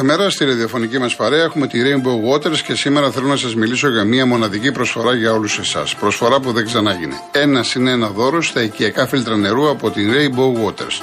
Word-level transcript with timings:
κάθε 0.00 0.12
μέρα 0.18 0.30
στη 0.30 0.44
ραδιοφωνική 0.44 0.98
μας 0.98 1.16
παρέα 1.16 1.42
έχουμε 1.42 1.66
τη 1.66 1.78
Rainbow 1.84 2.32
Waters 2.32 2.58
και 2.58 2.74
σήμερα 2.74 3.10
θέλω 3.10 3.26
να 3.26 3.36
σας 3.36 3.54
μιλήσω 3.54 3.88
για 3.88 4.04
μια 4.04 4.26
μοναδική 4.26 4.72
προσφορά 4.72 5.14
για 5.14 5.32
όλους 5.32 5.58
εσάς. 5.58 5.94
Προσφορά 5.94 6.40
που 6.40 6.52
δεν 6.52 6.64
ξανάγινε. 6.64 7.14
Ένα 7.32 7.64
είναι 7.76 7.90
ένα 7.90 8.08
δώρο 8.08 8.42
στα 8.42 8.62
οικιακά 8.62 9.06
φίλτρα 9.06 9.36
νερού 9.36 9.68
από 9.68 9.90
τη 9.90 10.02
Rainbow 10.06 10.64
Waters. 10.64 11.02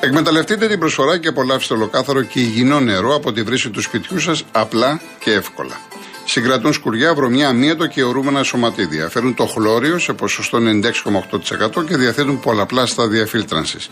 Εκμεταλλευτείτε 0.00 0.66
την 0.66 0.78
προσφορά 0.78 1.18
και 1.18 1.28
απολαύστε 1.28 1.74
ολοκάθαρο 1.74 2.22
και 2.22 2.40
υγιεινό 2.40 2.80
νερό 2.80 3.14
από 3.14 3.32
τη 3.32 3.42
βρύση 3.42 3.70
του 3.70 3.80
σπιτιού 3.80 4.18
σας 4.18 4.44
απλά 4.52 5.00
και 5.18 5.32
εύκολα. 5.32 5.80
Συγκρατούν 6.24 6.72
σκουριά, 6.72 7.14
βρωμιά, 7.14 7.48
αμύωτο 7.48 7.86
και 7.86 8.02
ορούμενα 8.02 8.42
σωματίδια. 8.42 9.08
Φέρουν 9.08 9.34
το 9.34 9.46
χλώριο 9.46 9.98
σε 9.98 10.12
ποσοστό 10.12 10.58
96,8% 10.58 11.84
και 11.86 11.96
διαθέτουν 11.96 12.40
πολλαπλά 12.40 12.86
στάδια 12.86 13.26
φίλτρανσης. 13.26 13.90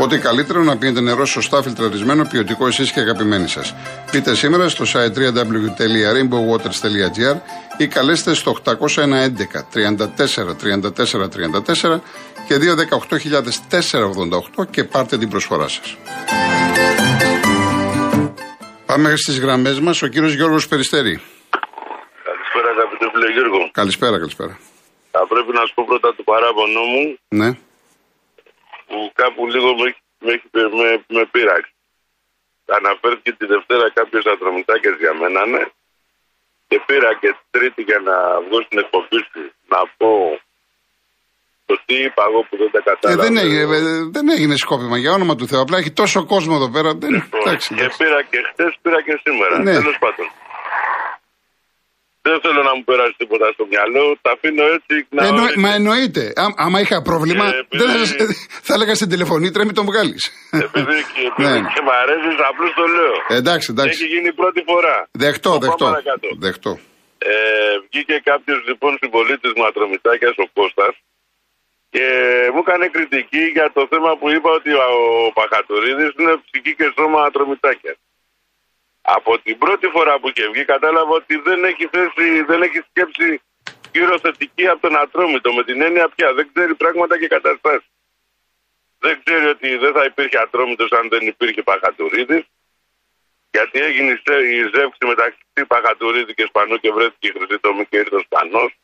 Ό,τι 0.00 0.18
καλύτερο 0.18 0.62
να 0.62 0.76
πίνετε 0.76 1.00
νερό 1.00 1.26
σωστά 1.26 1.62
φιλτραρισμένο, 1.62 2.24
ποιοτικό 2.30 2.66
εσείς 2.66 2.92
και 2.92 3.00
αγαπημένοι 3.00 3.48
σας. 3.48 3.74
Πείτε 4.10 4.34
σήμερα 4.34 4.68
στο 4.68 4.84
site 4.92 5.12
www.rainbowwaters.gr 5.18 7.36
ή 7.76 7.86
καλέστε 7.86 8.34
στο 8.34 8.56
811 8.64 8.74
34 9.74 9.98
34 10.62 11.28
34 11.28 12.00
και 12.46 12.54
218.488 14.58 14.66
και 14.70 14.84
πάρτε 14.84 15.18
την 15.18 15.28
προσφορά 15.28 15.68
σας. 15.68 15.96
Πάμε 18.86 19.16
στις 19.16 19.38
γραμμές 19.40 19.80
μας. 19.80 20.02
Ο 20.02 20.06
κύριος 20.06 20.32
Γιώργος 20.34 20.68
Περιστέρη. 20.68 21.20
Καλησπέρα, 22.24 22.68
αγαπητέ 22.76 23.06
φίλε 23.12 23.32
Γιώργο. 23.32 23.70
Καλησπέρα, 23.72 24.18
καλησπέρα. 24.18 24.58
Θα 25.10 25.26
πρέπει 25.28 25.52
να 25.52 25.66
σου 25.66 25.74
πω 25.74 25.84
πρώτα 25.86 26.14
το 26.16 26.22
παράπονο 26.22 26.80
μου 26.80 27.18
Ναι. 27.28 27.56
Που 28.88 28.96
κάπου 29.20 29.42
λίγο 29.54 29.68
με, 29.78 29.84
έχει- 29.88 30.04
με, 30.24 30.30
έχει- 30.36 30.50
με, 30.80 30.88
με 31.16 31.22
πείραξε. 31.32 31.72
Αναφέρθηκε 32.78 33.30
τη 33.38 33.44
Δευτέρα 33.52 33.86
κάποιος 33.98 34.24
ατρομητάκια 34.34 34.90
για 35.02 35.14
μένα, 35.20 35.40
ναι. 35.52 35.62
Και 36.68 36.78
πήρα 36.86 37.10
και 37.20 37.30
Τρίτη 37.50 37.82
για 37.82 37.98
να 38.08 38.16
βγω 38.44 38.58
στην 38.66 38.78
εκπομπή 38.82 39.18
σου 39.30 39.40
να 39.72 39.80
πω 39.98 40.10
το 41.66 41.74
τι 41.86 41.94
είπα 42.06 42.22
εγώ 42.30 42.40
που 42.48 42.56
δεν 42.62 42.70
τα 42.74 42.78
Ε, 42.78 42.82
κατάλαβα. 42.90 43.22
δεν, 43.22 43.36
έγινε, 43.36 43.76
ε, 43.76 43.82
δεν 44.16 44.26
έγινε 44.36 44.56
σκόπιμα 44.56 44.96
για 44.98 45.12
όνομα 45.12 45.34
του 45.36 45.46
Θεού. 45.48 45.60
Απλά 45.60 45.78
έχει 45.78 45.92
τόσο 46.02 46.24
κόσμο 46.32 46.54
εδώ 46.60 46.70
πέρα. 46.70 46.90
Δεν, 47.02 47.10
Λοιπόν, 47.12 47.40
εντάξει, 47.40 47.68
και 47.74 47.80
εντάξει. 47.80 47.98
πήρα 48.02 48.22
και 48.30 48.38
χτε, 48.52 48.64
πήρα 48.82 49.02
και 49.02 49.20
σήμερα. 49.24 49.58
Ναι. 49.58 49.72
Τέλος 49.80 49.98
πάντων. 49.98 50.26
Δεν 52.26 52.36
θέλω 52.44 52.60
να 52.68 52.72
μου 52.76 52.84
περάσει 52.90 53.14
τίποτα 53.22 53.46
στο 53.56 53.64
μυαλό. 53.72 54.04
Τα 54.24 54.30
αφήνω 54.36 54.64
έτσι 54.76 54.94
να. 55.16 55.20
Εννο- 55.28 55.52
μα 55.64 55.70
εννοείται. 55.78 56.22
Ά- 56.44 56.56
άμα 56.64 56.78
είχα 56.84 56.96
πρόβλημα, 57.10 57.44
Ε, 57.46 57.58
επειδή- 57.62 57.78
δεν 57.80 57.88
θα, 57.98 58.04
σας- 58.06 58.46
θα 58.66 58.72
έλεγα 58.76 58.94
στην 59.00 59.08
τηλεφωνήτρια 59.12 59.64
μην 59.68 59.74
τον 59.78 59.86
βγάλεις. 59.90 60.22
Επειδή 60.66 60.96
και, 61.14 61.20
επειδή 61.30 61.58
Ναι. 61.60 61.70
και 61.74 61.82
μ' 61.86 61.94
αρέσει, 62.02 62.28
απλώς 62.50 62.70
το 62.80 62.84
λέω. 62.96 63.16
εντάξει, 63.40 63.66
Έχει 63.70 63.80
εντάξει. 63.80 64.06
γίνει 64.12 64.30
πρώτη 64.40 64.60
φορά. 64.70 64.96
Δεχτώ, 65.24 65.50
Το 65.52 65.58
δεχτώ. 65.64 65.84
πάμε 65.84 65.90
παρακάτω. 65.96 66.28
δεχτώ. 66.46 66.72
Ε, 67.30 67.34
βγήκε 67.90 68.16
κάποιος 68.30 68.58
λοιπόν 68.68 68.92
συμπολίτης 69.02 69.52
μου 69.56 69.64
ατρομητάκια 69.70 70.30
ο 70.44 70.46
Κώστας 70.58 70.94
και 71.94 72.04
μου 72.52 72.60
έκανε 72.64 72.86
κριτική 72.94 73.42
για 73.56 73.66
το 73.76 73.82
θέμα 73.92 74.10
που 74.18 74.26
είπα 74.34 74.50
ότι 74.58 74.70
ο, 74.72 74.82
ο 75.26 75.32
Παχατουρίδης 75.38 76.10
είναι 76.20 76.34
ψυχή 76.46 76.72
και 76.78 76.86
σώμα 76.96 77.20
ατρομητάκια. 77.28 77.94
Από 79.16 79.38
την 79.38 79.58
πρώτη 79.58 79.86
φορά 79.86 80.18
που 80.18 80.28
είχε 80.28 80.48
βγει 80.48 80.64
κατάλαβα 80.64 81.10
ότι 81.10 81.36
δεν 81.36 81.64
έχει 81.64 81.86
θέση, 81.86 82.42
δεν 82.42 82.62
έχει 82.62 82.80
σκέψη 82.90 83.40
γύρω 83.92 84.18
θετική 84.18 84.66
από 84.68 84.80
τον 84.80 84.96
ατρόμητο 84.96 85.52
με 85.52 85.64
την 85.64 85.80
έννοια 85.82 86.08
πια 86.08 86.32
δεν 86.32 86.50
ξέρει 86.52 86.74
πράγματα 86.74 87.18
και 87.18 87.26
καταστάσεις. 87.26 87.90
Δεν 88.98 89.20
ξέρει 89.24 89.46
ότι 89.46 89.76
δεν 89.76 89.92
θα 89.92 90.04
υπήρχε 90.04 90.38
ατρόμητος 90.38 90.92
αν 90.92 91.08
δεν 91.08 91.26
υπήρχε 91.26 91.62
Παχατουρίδης 91.62 92.44
γιατί 93.50 93.80
έγινε 93.80 94.10
η 94.10 94.20
ζε- 94.26 94.50
η 94.50 94.60
ζεύξη 94.74 95.04
μεταξύ 95.06 95.38
Παχατουρίδη 95.66 96.34
και 96.34 96.44
Σπανού 96.48 96.76
και 96.76 96.90
βρέθηκε 96.92 97.28
η 97.28 97.32
χρυσή 97.36 97.58
τομή 97.60 97.84
και 97.86 97.96
ήρθε 97.96 98.16
ο 98.16 98.20
Σπανός. 98.20 98.78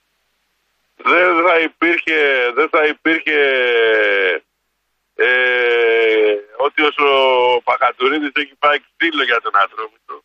Δεν 0.96 1.42
θα 1.46 1.58
υπήρχε, 1.58 2.50
δεν 2.54 2.68
θα 2.68 2.86
υπήρχε 2.86 3.38
ε, 5.14 6.34
ότι 6.56 6.82
όσο 6.82 7.04
ο 7.54 7.60
Παχατουρίδης 7.62 8.30
έχει 8.34 8.54
πάει 8.58 8.78
ξύλο 8.96 9.22
για 9.24 9.40
τον 9.40 9.52
Ατρόμητο. 9.54 10.22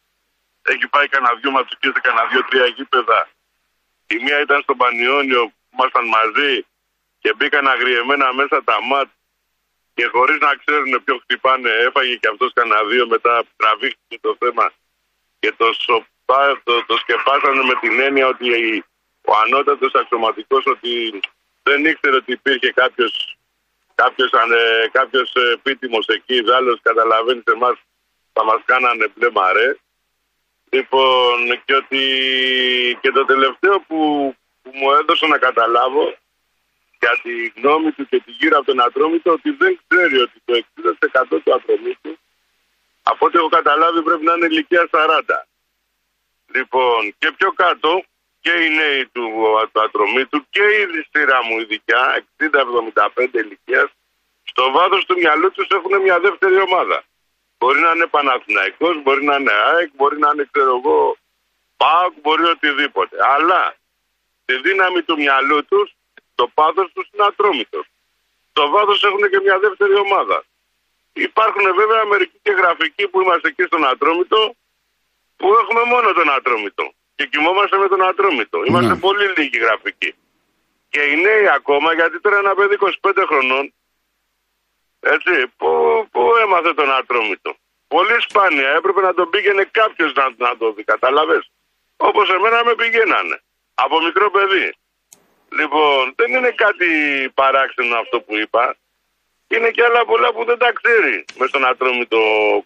Έχει 0.61 0.87
πάει 0.87 1.07
κανένα 1.07 1.35
δυο 1.41 1.51
ματσουκές 1.51 1.91
σε 1.93 1.99
κανένα 1.99 2.25
δυο-τρία 2.31 2.65
γήπεδα. 2.65 3.29
Η 4.07 4.15
μία 4.23 4.39
ήταν 4.39 4.61
στο 4.61 4.75
Πανιόνιο 4.75 5.43
που 5.45 5.67
ήμασταν 5.73 6.05
μαζί 6.07 6.65
και 7.19 7.33
μπήκαν 7.33 7.67
αγριεμένα 7.67 8.33
μέσα 8.33 8.63
τα 8.63 8.81
μάτς 8.81 9.11
και 9.93 10.05
χωρίς 10.05 10.39
να 10.39 10.55
ξέρουν 10.55 11.03
ποιο 11.03 11.17
χτυπάνε, 11.17 11.69
έφαγε 11.69 12.15
και 12.15 12.27
αυτός 12.27 12.53
κανένα 12.53 12.83
δύο 12.83 13.07
μετά 13.07 13.43
τραβήχτηκε 13.55 14.17
το 14.21 14.35
θέμα 14.39 14.71
και 15.39 15.53
το, 15.57 15.73
σοπά, 15.73 16.61
το, 16.63 16.85
το 16.85 16.97
σκεπάσανε 16.97 17.63
με 17.63 17.75
την 17.81 17.99
έννοια 17.99 18.27
ότι 18.27 18.83
ο 19.21 19.35
ανώτατος 19.43 19.93
αξιωματικός 19.93 20.65
ότι 20.65 21.19
δεν 21.63 21.85
ήξερε 21.85 22.15
ότι 22.15 22.31
υπήρχε 22.31 22.71
κάποιος 22.71 23.28
κάποιος, 24.01 24.31
ανε- 24.41 24.89
κάποιος 24.91 25.29
ε, 25.35 25.51
επίτιμος 25.57 26.05
εκεί, 26.07 26.37
άλλος 26.57 26.77
καταλαβαίνεις 26.81 27.43
σε 27.45 27.53
εμάς 27.57 27.75
θα 28.33 28.43
μας 28.43 28.61
κάνανε 28.65 29.05
μπλε 29.13 29.29
μαρέ. 29.31 29.69
Λοιπόν, 30.69 31.35
και 31.65 31.75
ότι 31.75 32.03
και 33.01 33.11
το 33.11 33.25
τελευταίο 33.25 33.75
που, 33.87 33.99
που 34.61 34.69
μου 34.73 34.91
έδωσε 34.91 35.25
να 35.27 35.37
καταλάβω 35.37 36.03
για 37.01 37.13
τη 37.23 37.33
γνώμη 37.55 37.91
του 37.91 38.05
και 38.09 38.19
τη 38.25 38.31
γύρω 38.31 38.57
από 38.57 38.65
τον 38.65 38.81
Ατρόμητο 38.81 39.31
ότι 39.31 39.49
δεν 39.61 39.79
ξέρει 39.87 40.17
ότι 40.25 40.37
το 40.45 40.53
60% 41.33 41.41
του 41.43 41.53
Ατρομήτου 41.53 42.17
από 43.03 43.25
ό,τι 43.25 43.37
έχω 43.37 43.49
καταλάβει 43.49 44.01
πρέπει 44.01 44.25
να 44.25 44.33
είναι 44.33 44.45
ηλικία 44.45 44.89
40. 44.91 45.21
Λοιπόν, 46.55 47.15
και 47.17 47.31
πιο 47.37 47.51
κάτω 47.51 48.03
και 48.41 48.51
οι 48.51 48.69
νέοι 48.69 49.05
του, 49.05 49.23
του 49.71 49.81
Ατρομήτου 49.81 50.45
και 50.49 50.61
η 50.61 51.07
σειρά 51.11 51.43
μου 51.43 51.59
η 51.59 51.63
δικιά, 51.63 52.25
60-75 52.37 53.33
ηλικίας, 53.33 53.89
στο 54.43 54.71
βάθος 54.71 55.05
του 55.05 55.17
μυαλού 55.17 55.51
τους 55.51 55.67
έχουν 55.69 56.01
μια 56.01 56.19
δεύτερη 56.19 56.59
ομάδα. 56.61 57.03
Μπορεί 57.57 57.79
να 57.79 57.91
είναι 57.91 58.07
Παναθηναϊκός, 58.07 59.01
μπορεί 59.03 59.23
να 59.23 59.35
είναι 59.35 59.51
ΑΕΚ, 59.51 59.89
μπορεί 59.95 60.19
να 60.19 60.29
είναι 60.33 60.47
ξέρω 60.51 60.75
εγώ 60.75 61.17
ΠΑΟΚ, 61.77 62.13
μπορεί 62.21 62.43
οτιδήποτε. 62.43 63.15
Αλλά 63.35 63.75
τη 64.45 64.61
δύναμη 64.61 65.01
του 65.01 65.15
μυαλού 65.17 65.65
τους, 65.65 65.95
το 66.35 66.47
πάθος 66.53 66.91
τους 66.93 67.09
είναι 67.11 67.25
ατρόμητος. 67.25 67.85
Στο 68.49 68.69
βάθος 68.69 69.03
έχουν 69.03 69.29
και 69.29 69.39
μια 69.39 69.59
δεύτερη 69.59 69.95
ομάδα. 69.95 70.43
Υπάρχουν 71.13 71.75
βέβαια 71.75 72.05
μερικοί 72.05 72.39
και 72.41 72.51
γραφικοί 72.51 73.07
που 73.07 73.21
είμαστε 73.21 73.47
εκεί 73.47 73.63
στον 73.63 73.87
Ατρόμητο 73.87 74.55
που 75.37 75.47
έχουμε 75.61 75.83
μόνο 75.83 76.11
τον 76.13 76.31
Ατρόμητο 76.31 76.93
και 77.19 77.25
κοιμόμαστε 77.33 77.77
με 77.77 77.87
τον 77.87 78.01
Ατρόμητο. 78.09 78.57
Είμαστε 78.67 78.93
Ναι. 78.93 78.99
πολύ 79.05 79.25
λίγοι 79.37 79.57
γραφικοί. 79.65 80.11
Και 80.89 81.01
οι 81.09 81.15
νέοι 81.25 81.47
ακόμα, 81.59 81.93
γιατί 81.93 82.19
τώρα 82.21 82.37
ένα 82.37 82.53
παιδί 82.55 82.75
25 82.75 83.23
χρονών, 83.29 83.73
έτσι, 84.99 85.33
που, 85.57 85.69
που 86.11 86.21
έμαθε 86.43 86.73
τον 86.73 86.89
Ατρόμητο. 86.99 87.51
Πολύ 87.87 88.17
σπάνια 88.27 88.69
έπρεπε 88.69 89.01
να 89.01 89.13
τον 89.13 89.29
πήγαινε 89.29 89.63
κάποιος 89.79 90.13
να, 90.13 90.25
να 90.37 90.57
το 90.57 90.71
δει, 90.71 90.83
κατάλαβες; 90.83 91.51
Όπως 91.97 92.29
εμένα 92.29 92.63
με 92.63 92.73
πηγαίνανε. 92.75 93.41
Από 93.73 94.01
μικρό 94.01 94.29
παιδί. 94.31 94.73
Λοιπόν, 95.59 96.13
δεν 96.15 96.29
είναι 96.35 96.51
κάτι 96.51 96.87
παράξενο 97.33 97.95
αυτό 98.03 98.21
που 98.21 98.35
είπα. 98.37 98.75
Είναι 99.47 99.69
και 99.71 99.83
άλλα 99.83 100.05
πολλά 100.05 100.33
που 100.33 100.43
δεν 100.45 100.57
τα 100.57 100.71
ξέρει 100.71 101.25
με 101.37 101.47
στον 101.47 101.65
Ατρόμητο 101.65 102.19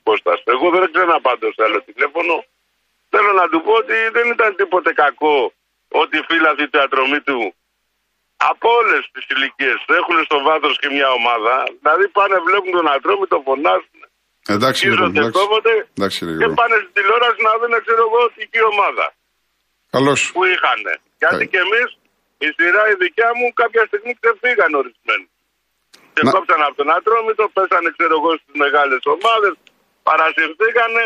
Κώστας. 0.04 0.42
Εγώ 0.46 0.70
δεν 0.70 0.92
ξέρω 0.92 1.06
να 1.06 1.22
πάντω 1.22 1.52
σε 1.56 1.64
άλλο 1.64 1.82
τηλέφωνο. 1.82 2.46
Θέλω 3.14 3.32
να 3.42 3.46
του 3.52 3.60
πω 3.66 3.72
ότι 3.84 3.96
δεν 4.18 4.26
ήταν 4.36 4.50
τίποτε 4.60 4.92
κακό 5.04 5.38
ότι 6.02 6.14
οι 6.20 6.24
φίλαθοι 6.30 6.66
του 6.72 6.80
Ατρομήτου 6.88 7.42
από 8.52 8.68
όλες 8.80 9.02
τις 9.14 9.26
ηλικίες 9.34 9.80
έχουν 10.00 10.16
στο 10.28 10.38
βάθος 10.48 10.74
και 10.82 10.90
μια 10.98 11.10
ομάδα. 11.20 11.54
Δηλαδή 11.82 12.06
πάνε, 12.18 12.36
βλέπουν 12.48 12.72
τον 12.80 12.88
Ατρόμητο, 12.96 13.36
φωνάζουν, 13.48 14.00
Εντάξει, 14.56 14.82
Γιώργο, 14.86 14.98
γύρονται, 15.06 15.20
εντάξει. 15.22 15.38
κόβονται 15.40 15.74
Εντάξει, 15.98 16.20
ρε 16.26 16.32
και 16.32 16.38
Γιώργο. 16.42 16.58
πάνε 16.60 16.76
στην 16.84 16.94
τηλεόραση 16.98 17.40
να 17.48 17.54
δουν, 17.60 17.74
ξέρω 17.86 18.02
εγώ, 18.10 18.22
τι 18.52 18.60
ομάδα 18.74 19.06
Καλώς. 19.96 20.20
που 20.36 20.42
είχαν. 20.52 20.82
Γιατί 21.22 21.44
Ε. 21.48 21.50
και 21.52 21.60
εμείς, 21.66 21.88
η 22.46 22.48
σειρά 22.58 22.84
η 22.94 22.96
δικιά 23.06 23.30
μου, 23.38 23.46
κάποια 23.62 23.84
στιγμή 23.90 24.12
ξεφύγαν 24.22 24.72
ορισμένοι. 24.82 25.26
Και 26.16 26.22
Να- 26.26 26.32
κόψαν 26.36 26.62
από 26.68 26.76
τον 26.82 26.90
Ατρόμητο, 26.98 27.44
πέσανε, 27.56 27.90
ξέρω 27.98 28.14
εγώ, 28.20 28.32
στις 28.42 28.56
μεγάλες 28.64 29.02
ομάδες, 29.16 29.54
παρασυρθήκανε, 30.08 31.04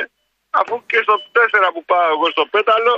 αφού 0.59 0.73
και 0.89 0.99
στο 1.05 1.15
4 1.35 1.67
που 1.75 1.81
πάω 1.91 2.07
εγώ 2.15 2.27
στο 2.35 2.43
πέταλο, 2.55 2.93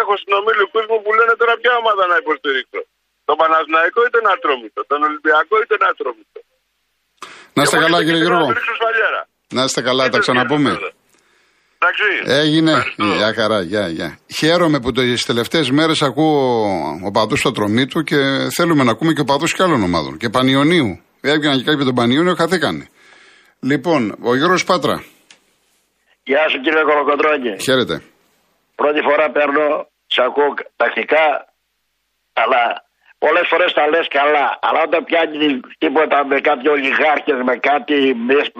έχω 0.00 0.12
συνομιλικού 0.22 0.78
μου 0.88 0.96
που 1.04 1.10
λένε 1.18 1.34
τώρα 1.40 1.54
ποια 1.62 1.72
ομάδα 1.82 2.02
να 2.12 2.16
υποστηρίξω. 2.22 2.80
Τον 3.28 3.36
Παναθηναϊκό 3.40 4.00
ή 4.08 4.10
τον 4.16 4.24
Ατρόμητο, 4.34 4.80
τον 4.92 5.00
Ολυμπιακό 5.08 5.54
ή 5.64 5.66
τον 5.72 5.80
Ατρόμητο. 5.90 6.38
Να 7.56 7.60
είστε 7.64 7.76
Εγώ 7.76 7.84
καλά, 7.84 7.96
είμαι 7.98 8.06
κύριε 8.06 8.20
και 8.20 8.26
Γιώργο. 8.28 8.46
Να 8.50 8.56
ρίξω 8.58 8.74
σφαλιέρα. 8.78 9.20
Να 9.56 9.62
είστε 9.66 9.80
καλά, 9.88 10.02
τα 10.02 10.08
Είτε 10.08 10.18
ξαναπούμε. 10.24 10.70
σκέφτεσαι. 10.70 10.94
Εντάξει. 11.78 12.08
Έγινε. 12.42 12.70
Ευχαριστώ. 12.70 13.04
Γεια 13.04 13.30
χαρά, 13.38 13.58
γεια, 13.62 13.88
γεια. 13.88 14.18
Χαίρομαι 14.38 14.78
που 14.80 14.92
τι 14.92 15.24
τελευταίες 15.24 15.70
μέρες 15.70 16.02
ακούω 16.02 16.66
οπαδού 17.08 17.34
του 17.40 17.48
Ατρωμίτου 17.48 18.02
και 18.02 18.16
θέλουμε 18.56 18.82
να 18.84 18.90
ακούμε 18.90 19.12
και 19.12 19.20
οπαδού 19.20 19.46
και 19.46 19.62
άλλων 19.62 19.82
ομάδων. 19.82 20.16
Και 20.16 20.28
Πανιωνίου. 20.28 21.00
Έβγαιναν 21.20 21.56
και 21.56 21.64
κάποιοι 21.64 21.74
από 21.74 21.84
τον 21.84 21.94
Πανιόνιο, 21.94 22.34
χαθήκανε. 22.34 22.88
Λοιπόν, 23.60 24.16
ο 24.22 24.34
Γιώργος 24.36 24.64
Πάτρα. 24.64 25.04
Γεια 26.24 26.48
σου 26.48 26.60
κύριε 26.60 26.82
Κολοκοντρόνη. 26.82 27.52
Χαίρετε. 27.66 28.02
Πρώτη 28.74 29.00
φορά 29.08 29.30
παίρνω, 29.30 29.66
σε 30.06 30.22
ακούω 30.22 30.54
τακτικά, 30.76 31.26
αλλά 32.32 32.62
πολλές 33.18 33.46
φορές 33.50 33.72
τα 33.72 33.84
λες 33.92 34.08
καλά. 34.18 34.46
Αλλά 34.66 34.80
όταν 34.88 35.04
πιάνει 35.04 35.60
τίποτα 35.78 36.18
με 36.30 36.36
κάποιοι 36.48 36.68
ολιγάρχες, 36.76 37.38
με 37.48 37.54
κάτι 37.70 37.96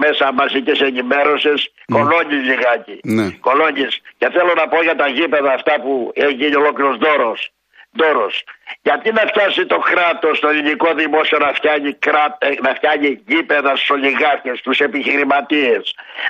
μέσα 0.05 0.33
μαζικές 0.33 0.79
ενημέρωσες, 0.81 1.61
mm. 1.69 1.95
κολώνεις 1.95 2.43
λιγάκι. 2.51 2.97
Ναι. 3.17 3.27
Κολώνεις. 3.47 3.93
Και 4.19 4.29
θέλω 4.35 4.53
να 4.61 4.69
πω 4.69 4.79
για 4.83 4.97
τα 4.97 5.07
γήπεδα 5.17 5.53
αυτά 5.59 5.75
που 5.83 5.93
έχει 6.15 6.35
γίνει 6.41 6.57
ολόκληρος 6.63 6.97
δώρος. 7.05 7.39
Δώρος. 8.01 8.35
Γιατί 8.87 9.09
να 9.19 9.23
φτιάσει 9.31 9.63
το 9.73 9.79
κράτος, 9.91 10.35
το 10.43 10.49
ελληνικό 10.53 10.89
δημόσιο 11.03 11.39
να 11.47 11.51
φτιάνει, 11.59 11.91
κράτ, 12.07 12.33
ε, 12.39 12.49
να 12.67 12.71
φτιάνει 12.79 13.09
γήπεδα 13.31 13.71
στους 13.77 13.91
ολιγάρχες, 13.97 14.57
στους 14.63 14.79
επιχειρηματίες. 14.87 15.83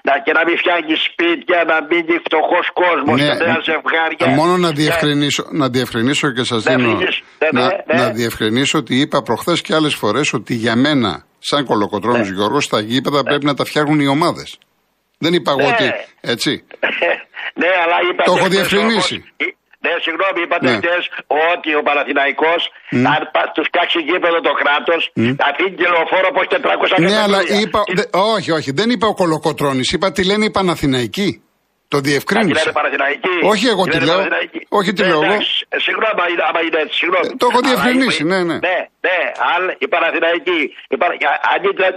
Να, 0.06 0.12
και 0.24 0.32
να 0.38 0.42
μην 0.46 0.56
φτιάνει 0.62 0.94
σπίτια, 1.08 1.58
να 1.70 1.76
μείνει 1.88 2.16
φτωχός 2.26 2.66
κόσμος 2.82 3.16
ναι, 3.20 3.26
και 3.28 3.34
νέα 3.44 3.60
ζευγάρια. 3.68 4.26
Μόνο 4.40 4.54
να 4.64 4.70
διευκρινίσω, 4.80 5.42
να 5.60 5.66
διευκρινίσω 5.74 6.26
και 6.36 6.44
σας 6.50 6.62
δίνω. 6.62 6.92
Ναι, 6.92 7.48
να, 7.58 7.64
ναι. 7.66 7.94
να 8.00 8.06
διευκρινίσω 8.18 8.78
ότι 8.82 8.94
είπα 9.02 9.22
προχθές 9.22 9.58
και 9.60 9.74
άλλες 9.74 9.94
φορές 9.94 10.32
ότι 10.32 10.54
για 10.54 10.74
μένα, 10.76 11.12
σαν 11.38 11.64
κολοκοτρόνη 11.64 12.28
ναι. 12.28 12.34
Γιώργος, 12.36 12.68
τα 12.68 12.80
γήπεδα 12.80 13.20
ναι. 13.22 13.28
πρέπει 13.28 13.44
να 13.50 13.54
τα 13.54 13.64
φτιάχνουν 13.64 14.00
οι 14.00 14.06
ομάδες. 14.06 14.58
Δεν 15.18 15.32
είπα 15.32 15.50
εγώ 15.56 15.68
ότι. 15.72 15.86
Έτσι. 16.20 16.50
ναι, 17.60 17.70
αλλά 17.82 17.96
είπα. 18.10 18.22
Το 18.24 18.32
έχω 18.36 18.48
διευκρινίσει. 18.48 19.24
Ναι, 19.84 19.93
συγγνώμη, 20.05 20.38
είπατε 20.44 20.69
ναι. 20.70 20.76
χτε 20.79 20.96
ότι 21.52 21.70
ο 21.81 21.82
Παναθηναϊκός 21.88 22.62
mm. 22.70 23.05
αν 23.12 23.20
τους 23.55 23.67
φτιάξει 23.70 23.99
γήπεδο 24.08 24.38
το 24.49 24.52
κράτος, 24.61 25.02
mm. 25.08 25.34
θα 25.40 25.46
αφήνει 25.50 25.75
και 25.79 25.87
λεωφόρο 25.93 26.29
από 26.32 26.40
400 26.94 27.11
Ναι, 27.11 27.17
αλλά 27.25 27.40
είπα. 27.61 27.81
Δε, 27.99 28.05
όχι, 28.34 28.50
όχι, 28.58 28.70
δεν 28.81 28.88
είπα 28.94 29.06
ο 29.12 29.14
Κολοκοτρόνη, 29.20 29.82
είπα 29.94 30.06
τι 30.14 30.23
λένε 30.31 30.44
οι 30.49 30.52
Παναθηναϊκοί. 30.58 31.31
Το 31.93 31.99
διευκρίνησε. 32.08 32.73
Όχι 33.52 33.67
εγώ 33.75 33.84
τι 33.93 33.99
λέω. 34.08 34.20
Όχι 34.79 34.90
τι 34.93 35.02
λέω 35.11 35.20
εγώ. 35.23 35.37
Ε, 35.75 35.79
συγγνώμη, 35.87 36.20
άμα 36.49 36.61
είναι 36.67 36.79
έτσι. 36.84 36.96
Συγγνώμη. 37.02 37.26
Το 37.40 37.46
έχω 37.50 37.61
διευκρινίσει, 37.69 38.23
ναι, 38.32 38.40
ναι. 38.49 38.56
Ναι, 38.69 38.79
ναι, 39.06 39.19
αλλά 39.52 39.70
η 39.84 39.87
Παναθηναϊκή. 39.94 40.61
Αν 41.52 41.61
ήταν 41.73 41.90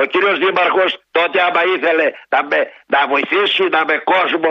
ο 0.00 0.04
κύριος 0.04 0.38
Δήμαρχος 0.38 0.90
τότε 1.10 1.38
άμα 1.46 1.62
ήθελε 1.74 2.06
να 2.28 2.40
με 2.50 2.60
να 2.86 3.00
βοηθήσει, 3.12 3.62
να 3.76 3.80
με 3.88 3.96
κόσμο, 4.12 4.50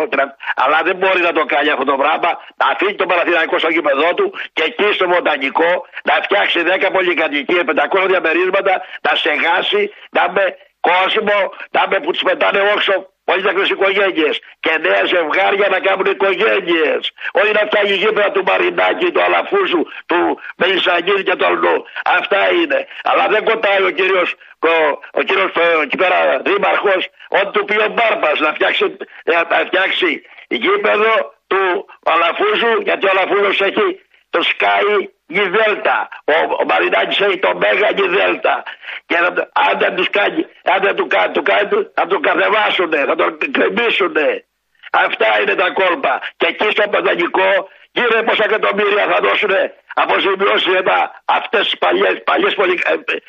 αλλά 0.64 0.80
δεν 0.88 0.96
μπορεί 0.96 1.22
να 1.22 1.34
το 1.38 1.44
κάνει 1.46 1.70
αυτό 1.70 1.86
το 1.92 1.98
πράγμα, 2.04 2.32
να 2.60 2.66
αφήνει 2.72 2.96
το 2.96 3.06
Παναθηναϊκό 3.06 3.58
στο 3.58 3.70
γήπεδό 3.76 4.10
του 4.18 4.34
και 4.54 4.64
εκεί 4.70 4.88
στο 4.98 5.08
Μοντανικό 5.08 5.72
να 6.08 6.14
φτιάξει 6.26 6.60
10 6.88 6.90
πολυκατοικίε, 6.96 7.62
500 7.66 8.08
διαμερίσματα, 8.12 8.74
να 9.06 9.12
στεγάσει, 9.16 9.82
να 10.10 10.24
με 10.32 10.46
κόσμο, 10.90 11.38
να 11.72 11.82
με 11.90 12.00
που 12.00 12.12
του 12.12 12.24
πετάνε 12.28 12.62
όξο 12.74 12.96
Πολύτεχνε 13.28 13.66
οικογένειες 13.76 14.36
και 14.60 14.72
νέα 14.86 15.04
ζευγάρια 15.06 15.68
να 15.70 15.80
κάνουν 15.80 16.06
οικογένειες. 16.06 17.02
Όχι 17.32 17.52
να 17.58 17.64
φτιάχνει 17.68 17.96
γήπεδα 18.02 18.32
του 18.32 18.44
Μαρινάκη, 18.44 19.12
του 19.12 19.22
Αλαφούζου, 19.24 19.82
του 20.06 20.40
Μελισαγίδη 20.58 21.24
και 21.24 21.36
του 21.36 21.46
Αλλού. 21.46 21.86
Αυτά 22.18 22.42
είναι. 22.60 22.88
Αλλά 23.04 23.28
δεν 23.28 23.44
κοτάει 23.44 23.84
ο 23.84 23.90
κύριος 23.90 24.36
ο, 24.60 24.76
ο 25.20 25.22
κύριος, 25.22 25.52
εκεί 25.84 25.98
πέρα 25.98 26.42
δήμαρχος, 26.46 27.10
ό,τι 27.28 27.52
του 27.60 27.66
πει 27.66 27.76
ο 27.78 27.88
Μπάρμπας 27.96 28.40
να 28.40 28.54
φτιάξει, 28.54 28.98
να 29.24 29.66
φτιάξει 29.66 30.22
γήπεδο 30.48 31.14
του 31.48 31.86
Αλαφούζου, 32.04 32.82
γιατί 32.84 33.06
ο 33.06 33.10
Αλαφούζος 33.14 33.62
έχει 33.62 33.86
το 34.30 34.40
Sky 34.52 35.08
Δέλτα. 35.28 36.08
Ο, 36.26 36.34
ο 36.62 36.66
Μαρινάκης 36.66 37.20
έχει 37.20 37.40
το 37.40 37.56
Μέγα 37.56 37.90
Δέλτα. 38.16 38.64
Και 39.06 39.18
αν 39.54 39.78
δεν 39.80 39.96
τους 39.96 40.10
κάνει, 40.10 40.46
αν 40.64 40.80
δεν 40.82 40.96
του, 40.96 41.08
του 41.34 41.44
κάνει, 41.44 41.88
θα 41.94 42.08
τον 42.08 42.22
κατεβάσουνε, 42.22 43.06
θα 43.06 43.16
τον 43.16 43.38
κρεμίσουνε. 43.52 44.46
Αυτά 44.92 45.42
είναι 45.42 45.56
τα 45.56 45.70
κόλπα. 45.70 46.22
Και 46.38 46.48
εκεί 46.48 46.68
στο 46.72 46.90
Παντανικό, 46.90 47.70
γύρω 47.92 48.24
πόσα 48.24 48.44
εκατομμύρια 48.44 49.06
θα 49.12 49.20
δώσουν 49.22 49.54
αποζημιώσει 49.94 50.70
μετά 50.70 51.22
αυτές 51.26 51.64
τις 51.68 51.78
παλιέ 51.78 52.10
παλιές 52.16 52.54
πολυ... 52.54 52.80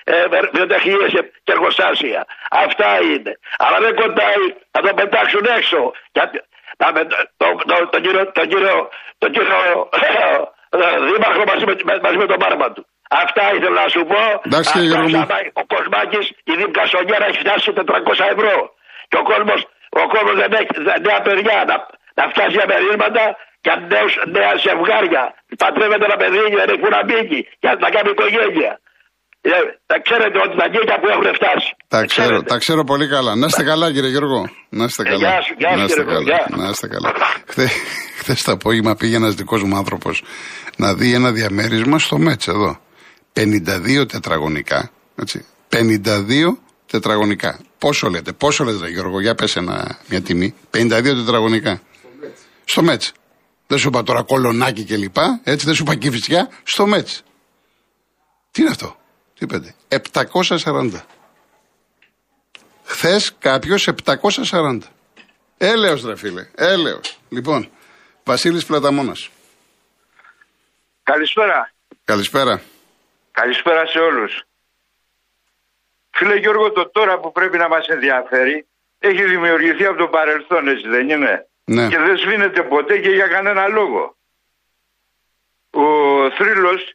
ε, 0.05 0.15
ε, 0.15 0.25
και 1.43 1.53
εργοστάσια. 1.53 2.27
Αυτά 2.51 2.99
είναι. 3.03 3.39
Αλλά 3.59 3.79
δεν 3.81 3.95
κοντάει, 3.95 4.45
θα 4.71 4.81
τον 4.81 4.95
πετάξουν 4.95 5.47
έξω. 5.57 5.93
Γιατί, 6.13 6.41
τον 7.91 8.03
κύριο, 8.03 8.33
τον 8.33 8.49
κύριο, 8.49 8.89
τον 9.19 9.31
κύριο 9.33 9.89
δήμαρχο 11.09 11.43
μαζί 11.51 11.65
με, 11.69 11.75
μαζί 12.07 12.19
με 12.23 12.27
τον 12.33 12.39
μπάρμα 12.41 12.69
του. 12.75 12.83
Αυτά 13.23 13.43
ήθελα 13.57 13.79
να 13.85 13.89
σου 13.95 14.03
πω. 14.11 14.23
Εντάξει, 14.49 14.79
ο 15.61 15.63
Κοσμάκης, 15.73 16.27
η 16.51 16.53
Δήμκα 16.59 16.85
Σονιέρα 16.93 17.25
έχει 17.31 17.41
φτάσει 17.45 17.69
400 17.77 18.35
ευρώ. 18.35 18.57
Και 19.11 19.19
ο 19.23 19.25
κόσμο 19.33 19.55
ο 20.03 20.05
κόσμος 20.13 20.37
δεν 20.43 20.53
έχει 20.61 20.73
νέα 21.07 21.21
παιδιά 21.27 21.57
να, 21.71 21.77
να 22.19 22.25
φτιάξει 22.31 22.55
διαμερίσματα 22.59 23.23
για 23.65 23.75
νέους, 23.93 24.15
νέα 24.37 24.53
ζευγάρια. 24.65 25.23
Παντρεύεται 25.63 26.05
ένα 26.09 26.19
παιδί 26.21 26.43
και 26.51 26.59
δεν 26.61 26.69
έχει 26.73 26.81
που 26.85 26.91
να 26.97 27.01
μπήκε 27.07 27.39
για 27.63 27.73
να 27.85 27.89
κάνει 27.95 28.09
οικογένεια. 28.15 28.73
Ε, 29.41 29.59
τα 29.91 29.97
ξέρετε 30.07 30.39
ότι 30.45 30.55
τα 30.61 30.67
γύρια 30.73 30.97
που 31.01 31.09
έχουν 31.15 31.27
φτάσει. 31.39 31.71
Τα 31.95 32.01
ξέρω, 32.11 32.37
τα 32.53 32.57
ξέρω 32.63 32.83
πολύ 32.93 33.07
καλά. 33.15 33.33
Να 33.41 33.47
είστε 33.49 33.65
καλά 33.71 33.87
κύριε 33.95 34.11
Γιώργο. 34.15 34.41
Να 34.79 34.85
είστε 34.89 35.03
ε, 35.07 35.11
καλά. 35.11 35.29
Γεια 35.29 35.41
σου, 35.47 35.55
γεια 35.61 35.71
να 35.79 35.85
είστε 35.85 36.03
κύριε 36.05 36.25
καλά. 36.31 36.45
Να 36.61 36.69
είστε 36.73 36.87
καλά. 36.95 37.11
Χθες 38.27 38.43
το 38.43 38.53
απόγευμα 38.53 38.95
πήγε 38.95 39.17
ένας 39.17 39.35
δικός 39.35 39.63
μου 39.63 39.77
άνθρωπος 39.77 40.23
να 40.77 40.95
δει 40.95 41.13
ένα 41.13 41.33
διαμέρισμα 41.33 41.99
στο 41.99 42.19
Μέτς 42.19 42.49
εδώ. 42.49 42.81
52 43.33 44.09
τετραγωνικά. 44.09 44.91
Έτσι. 45.17 45.45
52 45.69 46.59
τετραγωνικά. 46.87 47.61
Πόσο 47.79 48.11
λέτε, 48.11 48.33
πόσο 48.33 48.65
λέτε 48.65 48.89
Γιώργο, 48.89 49.21
για 49.21 49.35
πες 49.35 49.57
ένα, 49.57 49.99
μια 50.09 50.21
τιμή. 50.23 50.55
52 50.71 51.03
τετραγωνικά. 51.03 51.81
Στο 52.65 52.83
Μέτς. 52.83 53.13
Δεν 53.67 53.79
σου 53.79 53.89
είπα 53.89 54.03
τώρα 54.03 54.23
κολονάκι 54.23 54.85
και 54.85 54.97
λοιπά, 54.97 55.41
έτσι 55.43 55.67
δεν 55.67 55.75
σου 55.75 55.83
είπα 55.83 55.95
κυφισιά, 55.95 56.49
στο 56.63 56.87
Μέτς. 56.87 57.23
Τι 58.51 58.61
είναι 58.61 58.71
αυτό, 58.71 58.97
τι 59.39 59.45
είπατε, 59.45 59.75
740. 59.89 61.07
Χθες 62.85 63.35
κάποιος 63.39 63.89
740. 63.89 64.79
Έλεος 65.57 66.05
ρε 66.05 66.17
φίλε, 66.17 66.47
έλεος. 66.55 67.19
Λοιπόν, 67.29 67.71
Βασίλης 68.27 68.67
Πλαταμόνας. 68.67 69.31
Καλησπέρα. 71.03 71.73
Καλησπέρα. 72.05 72.63
Καλησπέρα 73.31 73.87
σε 73.87 73.99
όλους. 73.99 74.43
Φίλε 76.11 76.37
Γιώργο, 76.37 76.73
το 76.73 76.91
τώρα 76.91 77.19
που 77.19 77.33
πρέπει 77.33 77.59
να 77.59 77.69
μας 77.69 77.87
ενδιαφέρει 77.87 78.67
έχει 78.99 79.25
δημιουργηθεί 79.25 79.85
από 79.85 79.99
το 79.99 80.09
παρελθόν, 80.09 80.69
έτσι 80.69 80.89
δεν 80.89 81.09
είναι; 81.09 81.47
Ναι. 81.65 81.89
Και 81.89 81.99
δεν 81.99 82.17
σβήνεται 82.19 82.63
ποτέ 82.63 82.99
και 82.99 83.11
για 83.11 83.27
κανένα 83.27 83.69
λόγο. 83.69 84.17
Ο 85.71 85.87
θρύλος 86.31 86.95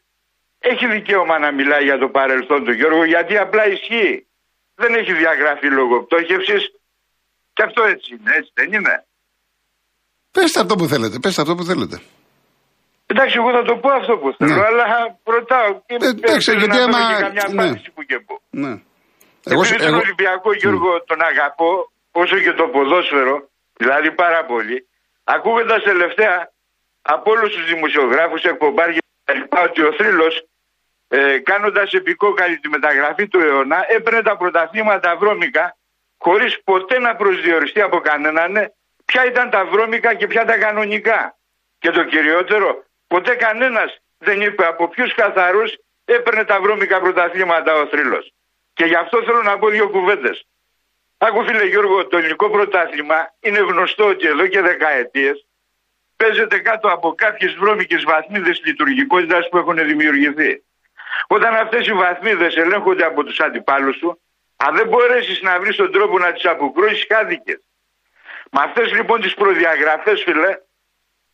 έχει 0.58 0.86
δικαίωμα 0.86 1.38
να 1.38 1.50
μιλάει 1.50 1.84
για 1.84 1.98
το 1.98 2.08
παρελθόν 2.08 2.64
του 2.64 2.72
Γιώργο 2.72 3.04
γιατί 3.04 3.38
απλά 3.38 3.66
ισχύει. 3.66 4.26
Δεν 4.74 4.94
έχει 4.94 5.12
διαγραφεί 5.12 5.66
λόγω 5.66 6.02
πτώχευσης 6.02 6.72
και 7.52 7.62
αυτό 7.62 7.82
έτσι 7.82 8.14
είναι, 8.14 8.36
έτσι 8.36 8.50
δεν 8.54 8.72
είναι; 8.72 9.06
Πετε 10.34 10.60
αυτό 10.62 10.74
που 10.78 10.86
θέλετε, 10.92 11.16
πετε 11.24 11.40
αυτό 11.42 11.54
που 11.54 11.64
θέλετε. 11.70 11.96
Εντάξει, 13.12 13.34
εγώ 13.40 13.50
θα 13.56 13.62
το 13.68 13.74
πω 13.82 13.88
αυτό 14.00 14.14
που 14.20 14.28
θέλω, 14.38 14.54
ναι. 14.54 14.66
αλλά 14.68 14.84
ρωτάω. 15.36 15.70
Και 15.88 15.96
ε, 16.06 16.08
εντάξει, 16.08 16.50
γιατί 16.60 16.78
άμα... 16.86 17.00
καμιά 17.26 17.46
ναι. 17.48 17.62
απάντηση 17.62 17.88
που 17.94 18.02
και 18.10 18.18
πω. 18.26 18.34
Ναι. 18.62 18.72
Εγώ, 19.52 19.62
Επειδή 19.64 19.84
τον 19.86 19.94
Ολυμπιακό 20.04 20.50
Γιώργο 20.60 20.90
mm. 20.96 21.04
τον 21.10 21.20
αγαπώ, 21.30 21.70
όσο 22.22 22.36
και 22.44 22.52
το 22.60 22.64
ποδόσφαιρο, 22.74 23.36
δηλαδή 23.82 24.08
πάρα 24.22 24.40
πολύ, 24.50 24.78
ακούγοντας 25.34 25.80
τελευταία 25.90 26.36
από 27.14 27.26
όλους 27.34 27.50
τους 27.54 27.66
δημοσιογράφους, 27.72 28.42
εκπομπάρια 28.52 29.02
ότι 29.66 29.80
ο 29.88 29.92
θρύλος 29.98 30.34
ε, 31.08 31.38
κάνοντας 31.50 31.92
επικόκαλη 31.92 32.56
τη 32.62 32.68
μεταγραφή 32.68 33.24
του 33.28 33.40
αιώνα 33.46 33.78
έπαιρνε 33.96 34.22
τα 34.22 34.36
πρωταθλήματα 34.36 35.16
βρώμικα 35.20 35.64
χωρίς 36.18 36.52
ποτέ 36.64 36.98
να 36.98 37.14
προσδιοριστεί 37.20 37.80
από 37.80 37.98
κανέναν 38.08 38.52
ναι, 38.52 38.64
ποια 39.12 39.26
ήταν 39.26 39.50
τα 39.50 39.64
βρώμικα 39.64 40.14
και 40.14 40.26
ποια 40.26 40.44
τα 40.44 40.58
κανονικά. 40.58 41.36
Και 41.78 41.90
το 41.90 42.04
κυριότερο, 42.04 42.84
Ποτέ 43.12 43.34
κανένας 43.34 44.00
δεν 44.18 44.40
είπε 44.40 44.66
από 44.66 44.88
ποιους 44.88 45.14
καθαρούς 45.14 45.78
έπαιρνε 46.04 46.44
τα 46.44 46.60
βρώμικα 46.60 47.00
πρωταθλήματα 47.00 47.74
ο 47.74 47.86
θρύλος. 47.86 48.32
Και 48.72 48.84
γι' 48.84 48.94
αυτό 48.94 49.22
θέλω 49.22 49.42
να 49.42 49.58
πω 49.58 49.68
δύο 49.68 49.88
κουβέντες. 49.88 50.46
Άκου 51.18 51.44
φίλε 51.44 51.64
Γιώργο, 51.64 52.06
το 52.06 52.16
ελληνικό 52.16 52.50
πρωτάθλημα 52.50 53.34
είναι 53.40 53.58
γνωστό 53.58 54.04
ότι 54.04 54.26
εδώ 54.26 54.46
και 54.46 54.60
δεκαετίες 54.60 55.46
παίζεται 56.16 56.58
κάτω 56.58 56.88
από 56.88 57.14
κάποιες 57.14 57.54
βρώμικες 57.54 58.04
βαθμίδες 58.04 58.60
λειτουργικότητας 58.64 59.48
που 59.48 59.58
έχουν 59.58 59.76
δημιουργηθεί. 59.86 60.62
Όταν 61.26 61.54
αυτές 61.54 61.86
οι 61.86 61.92
βαθμίδες 61.92 62.56
ελέγχονται 62.56 63.04
από 63.04 63.24
τους 63.24 63.40
αντιπάλους 63.40 63.96
σου, 63.96 64.20
αν 64.56 64.76
δεν 64.76 64.88
μπορέσεις 64.88 65.42
να 65.42 65.60
βρεις 65.60 65.76
τον 65.76 65.92
τρόπο 65.92 66.18
να 66.18 66.32
τις 66.32 66.44
αποκρούσεις, 66.44 67.06
χάθηκες. 67.08 67.60
Με 68.54 68.60
αυτές 68.62 68.92
λοιπόν 68.92 69.20
τις 69.20 69.34
προδιαγραφές, 69.34 70.22
φίλε, 70.22 70.58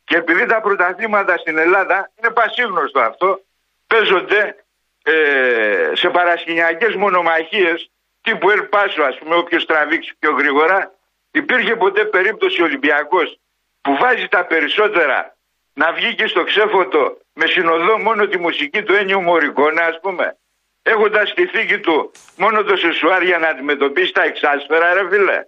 και 0.04 0.16
επειδή 0.16 0.46
τα 0.46 0.60
πρωταθλήματα 0.60 1.36
στην 1.36 1.58
Ελλάδα 1.58 2.10
είναι 2.14 2.30
πασίγνωστο 2.30 3.00
αυτό, 3.00 3.40
παίζονται 3.86 4.64
ε, 5.02 5.90
σε 5.94 6.08
παρασκηνιακές 6.08 6.94
μονομαχίες 6.94 7.90
τύπου 8.20 8.50
Ελ 8.50 8.62
Πάσο, 8.62 9.02
ας 9.02 9.18
πούμε, 9.18 9.34
όποιος 9.34 9.66
τραβήξει 9.66 10.16
πιο 10.18 10.32
γρήγορα, 10.32 10.98
Υπήρχε 11.30 11.76
ποτέ 11.76 12.04
περίπτωση 12.04 12.62
Ολυμπιακός 12.62 13.38
που 13.80 13.96
βάζει 13.96 14.28
τα 14.28 14.44
περισσότερα 14.44 15.36
να 15.72 15.92
βγει 15.92 16.14
και 16.14 16.26
στο 16.26 16.44
ξέφωτο 16.44 17.18
με 17.32 17.46
συνοδό 17.46 17.98
μόνο 17.98 18.26
τη 18.26 18.38
μουσική 18.38 18.82
του 18.82 18.94
Ένιου 18.94 19.20
Μωρικόνα, 19.20 19.84
ας 19.84 20.00
πούμε. 20.00 20.36
Έχοντας 20.82 21.28
στη 21.28 21.46
θήκη 21.46 21.78
του 21.78 22.10
μόνο 22.36 22.62
το 22.62 22.76
σεσουάρ 22.76 23.22
για 23.22 23.38
να 23.38 23.48
αντιμετωπίσει 23.48 24.12
τα 24.12 24.22
εξάσφαιρα, 24.22 24.94
ρε 24.94 25.08
φίλε. 25.08 25.44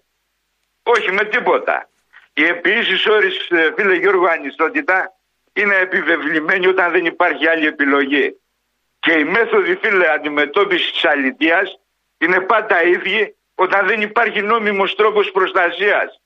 Όχι 0.94 1.12
με 1.12 1.25
τίποτα. 1.25 1.88
Η 2.32 2.44
επίσης 2.44 3.06
όρη, 3.06 3.30
ε, 3.49 3.70
φίλε 3.76 3.94
Γιώργο, 3.94 4.26
ανισότητα 4.26 5.12
είναι 5.52 5.76
επιβεβλημένη 5.76 6.66
όταν 6.66 6.92
δεν 6.92 7.04
υπάρχει 7.04 7.49
άλλη 7.49 7.66
επιλογή. 7.66 8.40
Και 9.00 9.12
η 9.12 9.25
μέθοδοι, 9.25 9.75
φίλε, 9.82 10.11
αντιμετώπισης 10.11 10.92
της 10.92 11.04
αλητεία 11.04 11.62
είναι 12.18 12.40
πάντα 12.40 12.82
ίδιοι 12.82 13.37
όταν 13.54 13.87
δεν 13.87 14.00
υπάρχει 14.00 14.42
νόμιμος 14.42 14.94
τρόπος 14.94 15.30
προστασίας. 15.30 16.20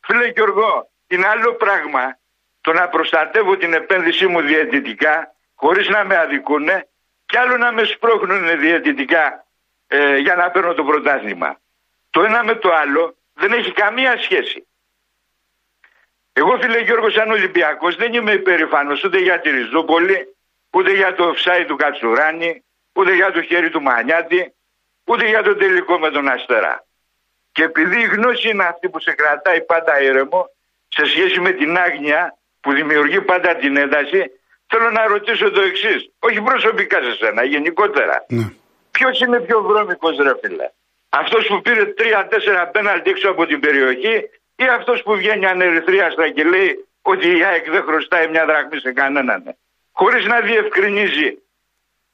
Φίλε 0.00 0.26
Γιώργο, 0.26 0.90
είναι 1.06 1.26
άλλο 1.26 1.54
πράγμα 1.54 2.18
το 2.60 2.72
να 2.72 2.88
προστατεύω 2.88 3.56
την 3.56 3.72
επένδυσή 3.72 4.26
μου 4.26 4.40
διαιτητικά 4.40 5.34
χωρίς 5.54 5.88
να 5.88 6.04
με 6.04 6.16
αδικούνε 6.16 6.88
και 7.26 7.38
άλλο 7.38 7.56
να 7.56 7.72
με 7.72 7.84
σπρώχνουν 7.84 8.58
διαιτητικά 8.60 9.46
ε, 9.86 10.16
για 10.16 10.34
να 10.34 10.50
παίρνω 10.50 10.74
το 10.74 10.84
πρωτάθλημα. 10.84 11.60
Το 12.10 12.22
ένα 12.22 12.44
με 12.44 12.54
το 12.54 12.72
άλλο 12.72 13.16
δεν 13.34 13.52
έχει 13.52 13.72
καμία 13.72 14.18
σχέση. 14.22 14.66
Εγώ 16.32 16.58
φίλε 16.60 16.80
Γιώργος 16.80 17.12
σαν 17.12 17.30
Ολυμπιακός 17.30 17.96
δεν 17.96 18.14
είμαι 18.14 18.32
υπερηφανός 18.32 19.04
ούτε 19.04 19.18
για 19.18 19.40
τη 19.40 19.50
Ριζούπολη, 19.50 20.36
ούτε 20.70 20.92
για 20.92 21.14
το 21.14 21.34
φσάι 21.34 21.64
του 21.64 21.76
Κατσουράνη, 21.76 22.64
ούτε 22.92 23.14
για 23.14 23.32
το 23.32 23.42
χέρι 23.42 23.70
του 23.70 23.82
Μανιάτη, 23.82 24.54
ούτε 25.04 25.28
για 25.28 25.42
το 25.42 25.56
τελικό 25.56 25.98
με 25.98 26.10
τον 26.10 26.28
Αστέρα. 26.28 26.84
Και 27.52 27.62
επειδή 27.62 28.00
η 28.00 28.04
γνώση 28.04 28.48
είναι 28.48 28.64
αυτή 28.64 28.88
που 28.88 29.00
σε 29.00 29.12
κρατάει 29.12 29.62
πάντα 29.62 30.02
ήρεμο, 30.02 30.50
σε 30.88 31.04
σχέση 31.06 31.40
με 31.40 31.52
την 31.52 31.76
άγνοια 31.76 32.36
που 32.60 32.72
δημιουργεί 32.72 33.20
πάντα 33.20 33.56
την 33.56 33.76
ένταση, 33.76 34.30
θέλω 34.66 34.90
να 34.90 35.06
ρωτήσω 35.06 35.50
το 35.50 35.60
εξής. 35.60 36.10
Όχι 36.18 36.40
προσωπικά 36.40 37.02
σε 37.02 37.14
σένα, 37.16 37.44
γενικότερα. 37.44 38.24
Ναι. 38.28 38.52
Ποιος 38.90 39.20
είναι 39.20 39.40
πιο 39.40 39.62
βρώμικος, 39.62 40.16
ρε 40.16 40.32
φίλε; 40.42 40.68
Αυτός 41.20 41.46
που 41.46 41.60
πήρε 41.60 41.94
3-4 41.98 42.68
πέναλτι 42.72 43.10
έξω 43.10 43.30
από 43.30 43.46
την 43.46 43.60
περιοχή 43.60 44.30
ή 44.56 44.64
αυτός 44.78 45.02
που 45.02 45.16
βγαίνει 45.16 45.46
ανερυθρίαστα 45.46 46.30
και 46.30 46.44
λέει 46.44 46.88
ότι 47.02 47.36
η 47.36 47.44
ΑΕΚ 47.44 47.70
δεν 47.70 47.82
χρωστάει 47.82 48.28
μια 48.28 48.44
δραχμή 48.44 48.78
σε 48.78 48.92
κανέναν. 48.92 49.56
Χωρίς 49.92 50.26
να 50.26 50.40
διευκρινίζει 50.40 51.38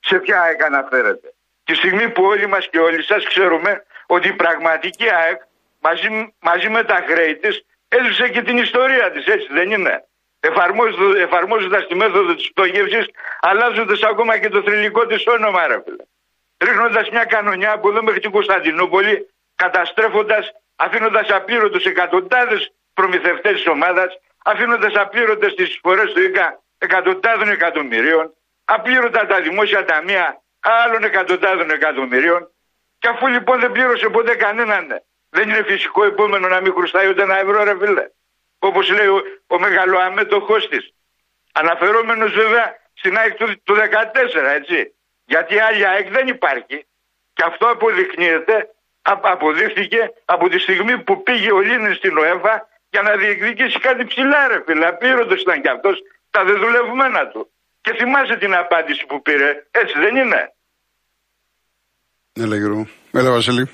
σε 0.01 0.19
ποια 0.19 0.41
ΑΕΚ 0.41 0.63
αναφέρεται. 0.63 1.35
Τη 1.65 1.75
στιγμή 1.75 2.11
που 2.11 2.23
όλοι 2.23 2.47
μας 2.47 2.69
και 2.69 2.79
όλοι 2.79 3.03
σας 3.03 3.25
ξέρουμε 3.25 3.85
ότι 4.07 4.29
η 4.29 4.33
πραγματική 4.33 5.09
ΑΕΚ 5.11 5.41
μαζί, 5.81 6.35
μαζί 6.41 6.69
με 6.69 6.85
τα 6.85 7.05
χρέη 7.09 7.37
της 7.37 7.65
έλυσε 7.89 8.29
και 8.29 8.43
την 8.43 8.57
ιστορία 8.57 9.11
της, 9.11 9.27
έτσι 9.27 9.49
δεν 9.51 9.71
είναι. 9.71 10.05
Εφαρμόζοντας 11.21 11.87
τη 11.87 11.95
μέθοδο 11.95 12.35
της 12.35 12.51
πτωχεύσης, 12.53 13.07
αλλάζοντας 13.41 14.03
ακόμα 14.03 14.39
και 14.39 14.49
το 14.49 14.63
θρηλυκό 14.63 15.07
της 15.07 15.27
όνομα, 15.27 15.67
ρε 15.67 15.83
φίλε. 15.85 16.05
Ρίχνοντας 16.65 17.11
μια 17.11 17.25
κανονιά 17.25 17.73
από 17.73 17.89
εδώ 17.89 18.03
μέχρι 18.03 18.21
την 18.21 18.31
Κωνσταντινούπολη, 18.31 19.29
καταστρέφοντας, 19.55 20.53
αφήνοντας 20.77 21.31
απλήρωτου 21.31 21.89
εκατοντάδες 21.89 22.73
προμηθευτές 22.95 23.53
της 23.53 23.67
ομάδας, 23.67 24.19
αφήνοντας 24.45 24.95
απλήρωτε 24.95 25.51
τις 25.51 25.69
εισφορέ 25.69 26.05
του 26.05 26.21
ΙΚΑ 26.21 26.63
εκατοντάδων 26.79 27.49
εκατομμυρίων, 27.49 28.35
απλήρωτα 28.65 29.27
τα 29.27 29.41
δημόσια 29.41 29.85
ταμεία 29.85 30.43
άλλων 30.61 31.05
εκατοντάδων 31.05 31.71
εκατομμυρίων. 31.71 32.51
Και 32.99 33.09
αφού 33.09 33.27
λοιπόν 33.27 33.61
δεν 33.61 33.73
πλήρωσε 33.73 34.09
ποτέ 34.09 34.35
κανέναν, 34.35 35.03
δεν 35.29 35.49
είναι 35.49 35.63
φυσικό 35.63 36.05
επόμενο 36.05 36.49
να 36.49 36.61
μην 36.61 36.73
χρωστάει 36.73 37.09
ούτε 37.09 37.23
ένα 37.23 37.39
ευρώ, 37.39 37.65
ρε 37.65 37.77
φίλε. 37.79 38.07
Όπως 38.59 38.91
λέει 38.91 39.07
ο, 39.07 39.23
ο 39.47 39.59
μεγαλοαμέτωχό 39.59 40.57
της. 40.57 40.95
Αναφερόμενος 41.53 42.33
βέβαια 42.33 42.77
στην 42.95 43.17
ΑΕΚ 43.17 43.35
του, 43.35 43.63
του 43.65 43.75
14, 43.75 43.79
έτσι. 44.55 44.95
Γιατί 45.33 45.55
άλλη 45.69 45.83
ΑΕΚ 45.93 46.07
δεν 46.17 46.27
υπάρχει. 46.37 46.77
Και 47.37 47.45
αυτό 47.51 47.65
αποδεικνύεται, 47.75 48.57
αποδείχθηκε 49.35 50.01
από 50.35 50.45
τη 50.49 50.59
στιγμή 50.59 50.95
που 51.07 51.23
πήγε 51.27 51.51
ο 51.59 51.61
Λίνιν 51.69 51.95
στην 52.01 52.15
ΟΕΒΑ 52.23 52.55
για 52.93 53.03
να 53.07 53.13
διεκδικήσει 53.21 53.79
κάτι 53.87 54.03
ψηλά, 54.11 54.41
ρε 54.51 54.59
φίλε. 54.67 54.87
Απλήρωτο 54.87 55.35
ήταν 55.45 55.57
κι 55.63 55.73
αυτός 55.77 55.97
τα 56.35 56.41
δεδουλευμένα 56.49 57.23
του. 57.33 57.43
Και 57.85 57.93
θυμάσαι 57.99 58.37
την 58.43 58.53
απάντηση 58.63 59.03
που 59.09 59.23
πήρε. 59.23 59.51
Έτσι 59.71 59.95
δεν 60.05 60.15
είναι; 60.21 60.41
Έλα 62.43 62.57
Γιώργο. 62.57 62.87
Έλα 63.13 63.31
Βασίλη. 63.31 63.65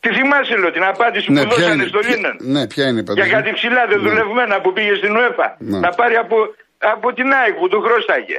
Τη 0.00 0.08
θυμάσαι 0.16 0.56
λέω 0.56 0.70
την 0.70 0.84
απάντηση 0.84 1.32
ναι, 1.32 1.42
που 1.42 1.48
δώσανε 1.48 1.74
είναι, 1.74 1.86
στο 1.86 2.00
Λίνεν; 2.08 2.36
Ναι, 2.54 2.66
ποια 2.66 2.84
είναι 2.88 3.00
η 3.00 3.04
Για 3.12 3.28
κάτι 3.36 3.50
ψηλά 3.52 3.86
δεν 3.86 4.00
ναι. 4.00 4.08
δουλευμένα 4.08 4.60
που 4.60 4.72
πήγε 4.72 4.94
στην 4.94 5.16
ΟΕΦΑ. 5.16 5.56
Ναι. 5.58 5.78
Να 5.78 5.90
πάρει 5.90 6.16
από, 6.24 6.36
από 6.78 7.12
την 7.12 7.32
ΑΕΚ 7.32 7.54
που 7.60 7.68
του 7.68 7.80
χρωστάγε. 7.80 8.38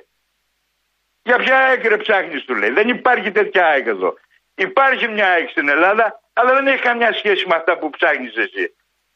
Για 1.23 1.37
ποια 1.37 1.57
ΑΕΚ 1.57 1.85
ρε 1.85 1.97
ψάχνεις 1.97 2.45
του 2.45 2.55
λέει. 2.55 2.69
Δεν 2.69 2.89
υπάρχει 2.89 3.31
τέτοια 3.31 3.65
ΑΕΚ 3.65 3.87
εδώ. 3.87 4.13
Υπάρχει 4.55 5.07
μια 5.07 5.27
ΑΕΚ 5.27 5.49
στην 5.49 5.69
Ελλάδα, 5.69 6.21
αλλά 6.33 6.53
δεν 6.53 6.67
έχει 6.67 6.81
καμιά 6.81 7.13
σχέση 7.13 7.47
με 7.47 7.55
αυτά 7.55 7.77
που 7.77 7.89
ψάχνεις 7.89 8.35
εσύ. 8.35 8.75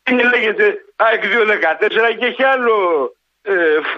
Είναι 0.10 0.24
λέγεται 0.24 0.86
ΑΕΚ 0.96 1.24
214 1.24 2.16
και 2.20 2.26
έχει 2.26 2.44
άλλο 2.44 2.76
ε, 3.42 3.54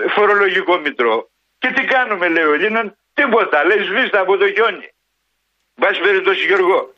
φορολογικό 0.08 0.78
μητρό. 0.78 1.30
Και 1.58 1.68
τι 1.68 1.84
κάνουμε, 1.86 2.28
λέει 2.28 2.44
ο 2.44 2.54
Λίνον, 2.54 2.98
τίποτα. 3.13 3.66
Λέει 3.66 3.84
σβήστε 3.84 4.20
από 4.20 4.38
το 4.38 4.51
χιόνι. 4.51 4.94
Μπας 5.75 6.00
περιπτώσει, 6.00 6.46
Γιώργο, 6.46 6.94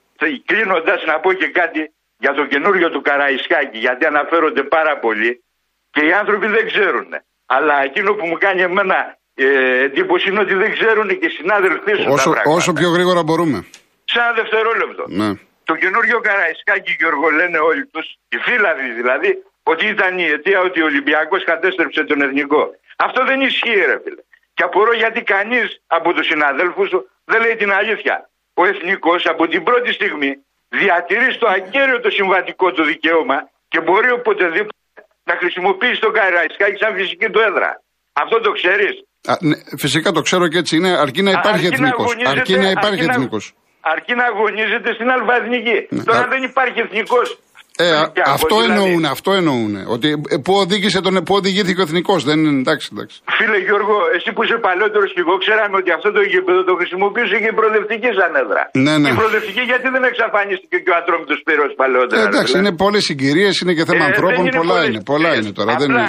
κλείνοντας 0.45 1.05
να 1.05 1.19
πω 1.19 1.33
και 1.33 1.47
κάτι 1.47 1.93
για 2.17 2.33
το 2.33 2.45
καινούριο 2.45 2.89
του 2.89 3.01
Καραϊσκάκη, 3.01 3.77
γιατί 3.77 4.05
αναφέρονται 4.05 4.63
πάρα 4.63 4.97
πολύ 4.97 5.43
και 5.91 6.05
οι 6.05 6.13
άνθρωποι 6.13 6.47
δεν 6.47 6.65
ξέρουν. 6.65 7.07
Αλλά 7.45 7.83
εκείνο 7.83 8.13
που 8.13 8.25
μου 8.27 8.37
κάνει 8.37 8.61
εμένα 8.61 9.17
ε, 9.43 9.83
εντύπωση 9.83 10.29
είναι 10.29 10.39
ότι 10.39 10.53
δεν 10.53 10.71
ξέρουν 10.71 11.07
και 11.19 11.25
οι 11.25 11.29
συνάδελφοί 11.29 11.93
σου. 11.93 12.05
Όσο, 12.07 12.33
όσο 12.45 12.73
πιο 12.73 12.89
γρήγορα 12.89 13.23
μπορούμε. 13.23 13.65
Σε 14.03 14.19
ένα 14.19 14.31
δευτερόλεπτο. 14.31 15.03
Ναι. 15.07 15.29
Το 15.63 15.75
καινούριο 15.75 16.19
Καραϊσκάκη, 16.19 16.95
Γιώργο, 16.99 17.29
λένε 17.29 17.57
όλοι 17.57 17.85
τους, 17.85 18.05
οι 18.29 18.37
φίλαδοι 18.37 18.89
δηλαδή, 18.91 19.43
ότι 19.63 19.87
ήταν 19.87 20.17
η 20.19 20.25
αιτία 20.25 20.59
ότι 20.59 20.81
ο 20.81 20.85
Ολυμπιακός 20.85 21.43
κατέστρεψε 21.43 22.03
τον 22.03 22.21
εθνικό. 22.21 22.75
Αυτό 22.95 23.25
δεν 23.25 23.41
ισχύει, 23.41 23.85
ρε 23.85 23.99
φίλε. 24.03 24.21
Και 24.53 24.63
απορώ 24.63 24.93
γιατί 24.93 25.21
κανείς 25.21 25.81
από 25.87 26.13
τους 26.13 26.25
συναδέλφους 26.25 26.89
του 26.89 27.09
δεν 27.25 27.41
λέει 27.41 27.55
την 27.55 27.71
αλήθεια. 27.71 28.29
Ο 28.53 28.65
εθνικός 28.65 29.25
από 29.25 29.47
την 29.47 29.63
πρώτη 29.63 29.93
στιγμή 29.93 30.37
διατηρεί 30.69 31.31
στο 31.33 31.47
αγκέριο 31.47 31.99
το 31.99 32.09
συμβατικό 32.09 32.71
του 32.71 32.83
δικαίωμα 32.83 33.49
και 33.67 33.79
μπορεί 33.81 34.11
οποτεδήποτε 34.11 34.77
να 35.23 35.35
χρησιμοποιήσει 35.35 35.99
τον 35.99 36.13
Καραϊσκάκη 36.13 36.77
σαν 36.77 36.95
φυσική 36.95 37.29
του 37.29 37.39
έδρα. 37.39 37.81
Αυτό 38.13 38.39
το 38.39 38.51
ξέρεις. 38.51 39.03
Ναι, 39.39 39.55
φυσικά 39.77 40.11
το 40.11 40.21
ξέρω 40.21 40.47
και 40.47 40.57
έτσι 40.57 40.75
είναι, 40.75 40.97
αρκεί 40.97 41.21
να 41.21 41.31
υπάρχει 41.31 41.65
εθνικός. 41.65 42.15
Αρκεί 42.25 42.57
να 42.57 42.69
υπάρχει 42.69 43.03
εθνικός. 43.09 43.53
Αρκεί 43.81 44.13
να 44.15 44.25
αγωνίζεται 44.25 44.93
στην 44.93 45.09
αλβαθνική. 45.09 45.77
Ναι, 45.89 46.03
Τώρα 46.03 46.27
δεν 46.27 46.43
υπάρχει 46.43 46.79
εθνικός 46.79 47.37
ε, 47.77 47.89
αυτό 48.37 48.55
δηλαδή. 48.61 48.81
εννοούν, 48.81 49.05
αυτό 49.15 49.31
εννοούν. 49.39 49.73
Ότι 49.95 50.07
ε, 50.29 50.37
πού, 50.45 50.53
οδήγησε 50.63 50.99
τον, 51.01 51.13
πού 51.27 51.33
οδηγήθηκε 51.35 51.79
ο 51.79 51.85
εθνικός. 51.89 52.19
Δεν 52.29 52.37
είναι 52.45 52.59
εντάξει, 52.65 52.87
εντάξει. 52.93 53.15
Φίλε 53.37 53.57
Γιώργο, 53.67 53.95
εσύ 54.15 54.29
που 54.35 54.43
είσαι 54.43 54.57
παλαιότερος 54.67 55.09
και 55.15 55.21
εγώ, 55.25 55.33
ξέραμε 55.43 55.75
ότι 55.81 55.91
αυτό 55.97 56.09
το 56.17 56.21
γήπεδο 56.31 56.63
το 56.69 56.73
χρησιμοποιούσε 56.79 57.35
και 57.43 57.49
η 57.53 57.55
προοδευτική 57.59 58.09
σαν 58.19 58.31
έδρα. 58.41 58.63
Ναι, 58.85 58.93
ναι. 59.01 59.09
Η 59.09 59.13
προοδευτική 59.19 59.63
γιατί 59.71 59.87
δεν 59.95 60.03
εξαφανίστηκε 60.11 60.77
και 60.83 60.91
ο 60.93 60.95
ατρόμητο 61.01 61.35
πύρο 61.47 61.65
παλαιότερα. 61.81 62.21
Ε, 62.21 62.25
εντάξει, 62.31 62.53
είναι 62.59 62.73
πολλές 62.83 63.03
συγκυρίες, 63.09 63.53
είναι 63.61 63.73
και 63.77 63.85
θέμα 63.91 64.05
ε, 64.05 64.09
ανθρώπων. 64.11 64.43
Πολλά 64.61 64.79
είναι, 64.87 65.01
πολλά 65.11 65.31
είναι 65.37 65.51
τώρα. 65.59 65.71
Απλά, 65.73 65.81
δεν 65.81 65.89
είναι. 65.95 66.07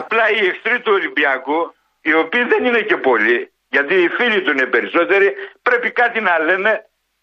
απλά 0.00 0.24
οι 0.36 0.40
εχθροί 0.50 0.76
του 0.84 0.92
Ολυμπιακού, 0.98 1.58
οι 2.08 2.14
οποίοι 2.22 2.44
δεν 2.52 2.60
είναι 2.68 2.82
και 2.90 2.96
πολλοί, 3.08 3.38
γιατί 3.74 3.94
οι 4.02 4.08
φίλοι 4.16 4.38
του 4.44 4.50
είναι 4.54 4.66
περισσότεροι, 4.74 5.28
πρέπει 5.68 5.88
κάτι 6.00 6.18
να 6.28 6.34
λένε 6.48 6.72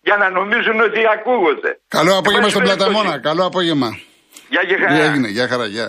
για 0.07 0.15
να 0.21 0.27
νομίζουν 0.37 0.77
ότι 0.87 1.01
ακούγονται. 1.15 1.71
Καλό 1.97 2.13
απόγευμα 2.17 2.49
στον 2.49 2.63
Πλαταμόνα. 2.67 3.19
Καλό 3.29 3.43
απόγευμα. 3.45 3.89
Γεια 4.53 4.63
και 4.69 4.75
χαρά. 4.81 5.03
έγινε, 5.03 5.27
γεια 5.27 5.47
χαρά, 5.47 5.65
γεια. 5.65 5.87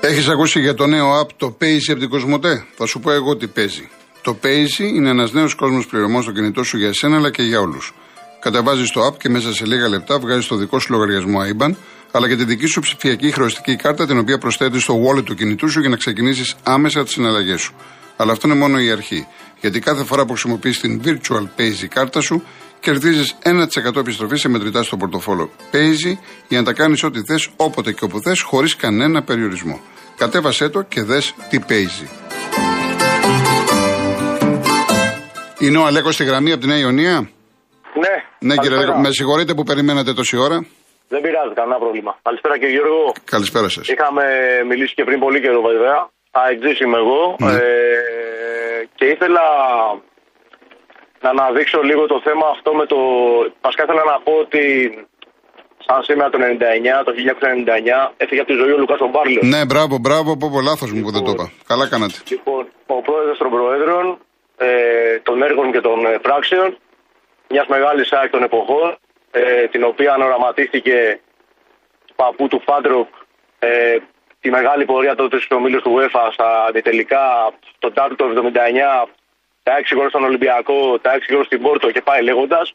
Έχεις 0.00 0.28
ακούσει 0.28 0.60
για 0.60 0.74
το 0.74 0.86
νέο 0.86 1.20
app 1.20 1.32
το 1.36 1.56
Paisy 1.60 1.90
από 1.90 2.00
την 2.00 2.08
Κοσμοτέ; 2.08 2.64
Θα 2.76 2.86
σου 2.86 3.00
πω 3.00 3.10
εγώ 3.10 3.36
τι 3.36 3.46
παίζει. 3.46 3.88
Το 4.22 4.36
Paisy 4.42 4.80
είναι 4.94 5.10
ένας 5.10 5.32
νέος 5.32 5.54
κόσμος 5.54 5.86
πληρωμών 5.86 6.22
στο 6.22 6.32
κινητό 6.32 6.62
σου 6.62 6.76
για 6.76 6.88
εσένα 6.88 7.16
αλλά 7.16 7.30
και 7.30 7.42
για 7.42 7.60
όλους. 7.60 7.92
Κατεβάζεις 8.40 8.90
το 8.90 9.06
app 9.06 9.18
και 9.18 9.28
μέσα 9.28 9.54
σε 9.54 9.66
λίγα 9.66 9.88
λεπτά 9.88 10.18
βγάζεις 10.18 10.46
το 10.46 10.56
δικό 10.56 10.78
σου 10.78 10.92
λογαριασμό 10.92 11.38
IBAN 11.40 11.70
αλλά 12.10 12.28
και 12.28 12.36
τη 12.36 12.44
δική 12.44 12.66
σου 12.66 12.80
ψηφιακή 12.80 13.30
χρεωστική 13.30 13.76
κάρτα 13.76 14.06
την 14.06 14.18
οποία 14.18 14.38
προσθέτεις 14.38 14.82
στο 14.82 15.02
wallet 15.04 15.24
του 15.24 15.34
κινητού 15.34 15.70
σου 15.70 15.80
για 15.80 15.88
να 15.88 15.96
ξεκινήσεις 15.96 16.54
άμεσα 16.62 17.04
τις 17.04 17.12
συναλλαγές 17.12 17.60
σου. 17.60 17.74
Αλλά 18.16 18.32
αυτό 18.32 18.48
είναι 18.48 18.56
μόνο 18.56 18.80
η 18.80 18.90
αρχή. 18.90 19.26
Γιατί 19.60 19.80
κάθε 19.80 20.04
φορά 20.04 20.24
που 20.24 20.32
χρησιμοποιείς 20.32 20.80
την 20.80 21.00
Virtual 21.04 21.60
Paisy 21.60 21.86
κάρτα 21.88 22.20
σου, 22.20 22.42
κερδίζεις 22.80 23.36
1% 23.42 23.96
επιστροφή 23.96 24.36
σε 24.36 24.48
μετρητά 24.48 24.82
στο 24.82 24.96
πορτοφόλο 24.96 25.50
Paisy 25.72 26.12
για 26.48 26.58
να 26.58 26.64
τα 26.64 26.72
κάνεις 26.72 27.02
ό,τι 27.02 27.22
θες, 27.22 27.48
όποτε 27.56 27.92
και 27.92 28.04
όπου 28.04 28.20
θες, 28.20 28.40
χωρίς 28.40 28.76
κανένα 28.76 29.22
περιορισμό. 29.22 29.80
Κατέβασέ 30.16 30.68
το 30.68 30.82
και 30.82 31.02
δες 31.02 31.34
τι 31.50 31.58
Paisy. 31.68 32.08
Είναι 35.58 35.78
ο 35.78 35.86
Αλέκος 35.86 36.14
στη 36.14 36.24
γραμμή 36.24 36.52
από 36.52 36.60
τη 36.60 36.66
Νέα 36.66 36.78
Ιωνία. 36.78 37.30
Ναι, 38.04 38.14
Ναι, 38.48 38.54
κύριε 38.62 38.76
καλησπέρα. 38.76 38.82
Αλέκο, 38.82 39.00
με 39.06 39.10
συγχωρείτε 39.18 39.52
που 39.56 39.64
περιμένατε 39.70 40.12
τόση 40.20 40.36
ώρα. 40.46 40.58
Δεν 41.12 41.20
πειράζει, 41.24 41.52
κανένα 41.60 41.78
πρόβλημα. 41.84 42.12
Καλησπέρα 42.28 42.54
κύριε 42.58 42.74
Γιώργο. 42.76 43.12
Καλησπέρα 43.34 43.68
σας. 43.68 43.84
Είχαμε 43.94 44.24
μιλήσει 44.70 44.94
και 44.98 45.04
πριν 45.08 45.18
πολύ 45.24 45.38
καιρό 45.44 45.60
βέβαια. 45.70 45.96
Θα 46.34 46.42
εξής 46.52 46.78
είμαι 46.82 46.98
εγώ. 47.04 47.22
Ναι. 47.38 47.52
Ε, 47.52 47.60
και 48.98 49.04
ήθελα 49.14 49.44
να 51.24 51.28
αναδείξω 51.34 51.78
λίγο 51.90 52.02
το 52.06 52.18
θέμα 52.26 52.46
αυτό 52.54 52.70
με 52.80 52.84
το... 52.92 52.98
Βασικά 53.66 53.82
ήθελα 53.86 54.02
να 54.12 54.16
πω 54.24 54.32
ότι 54.44 54.62
σαν 55.86 56.02
σήμερα 56.08 56.28
το 56.34 56.38
99, 56.40 57.04
το 57.08 57.12
1999, 57.16 58.12
έφυγε 58.22 58.40
από 58.42 58.50
τη 58.52 58.56
ζωή 58.60 58.72
ο 58.76 58.78
Λουκάς 58.82 59.00
ο 59.06 59.08
Μπάρλος. 59.12 59.42
Ναι, 59.54 59.60
μπράβο, 59.70 59.94
μπράβο, 60.04 60.30
πω 60.40 60.46
πω 60.52 60.60
λάθος 60.70 60.90
μου 60.92 61.00
που 61.04 61.12
δεν 61.16 61.22
το 61.26 61.30
είπα. 61.34 61.46
Καλά 61.70 61.84
κάνατε. 61.92 62.16
Λοιπόν, 62.34 62.62
ο 62.96 63.00
πρόεδρος 63.06 63.38
των 63.42 63.48
Προέδρων, 63.54 64.04
ε, 64.66 64.70
των 65.28 65.36
έργων 65.48 65.66
και 65.74 65.80
των 65.88 65.98
ε, 66.06 66.12
πράξεων, 66.26 66.68
μιας 67.48 67.66
μεγάλης 67.66 68.12
ΑΕΚ 68.12 68.30
των 68.30 68.42
εποχών, 68.42 68.98
ε, 69.30 69.66
την 69.66 69.84
οποία 69.84 70.14
οραματίστηκε 70.14 71.20
παππού 72.16 72.48
του 72.48 72.62
Φάντρονκ 72.66 73.08
ε, 73.58 73.96
τη 74.40 74.50
μεγάλη 74.50 74.84
πορεία 74.84 75.14
τότε 75.14 75.40
στου 75.40 75.56
ομίλου 75.56 75.82
του 75.82 75.94
UEFA 75.96 76.28
στα 76.32 76.64
ημιτελικά, 76.64 77.52
τον 77.78 77.92
Τάρτο 77.92 78.14
το 78.16 78.50
79, 79.04 79.08
τα 79.62 79.72
6 79.80 79.94
γκολ 79.94 80.08
στον 80.08 80.24
Ολυμπιακό, 80.24 80.98
τα 80.98 81.10
6 81.14 81.32
γκολ 81.32 81.44
στην 81.44 81.62
Πόρτο 81.62 81.90
και 81.90 82.02
πάει 82.02 82.22
λέγοντας. 82.22 82.72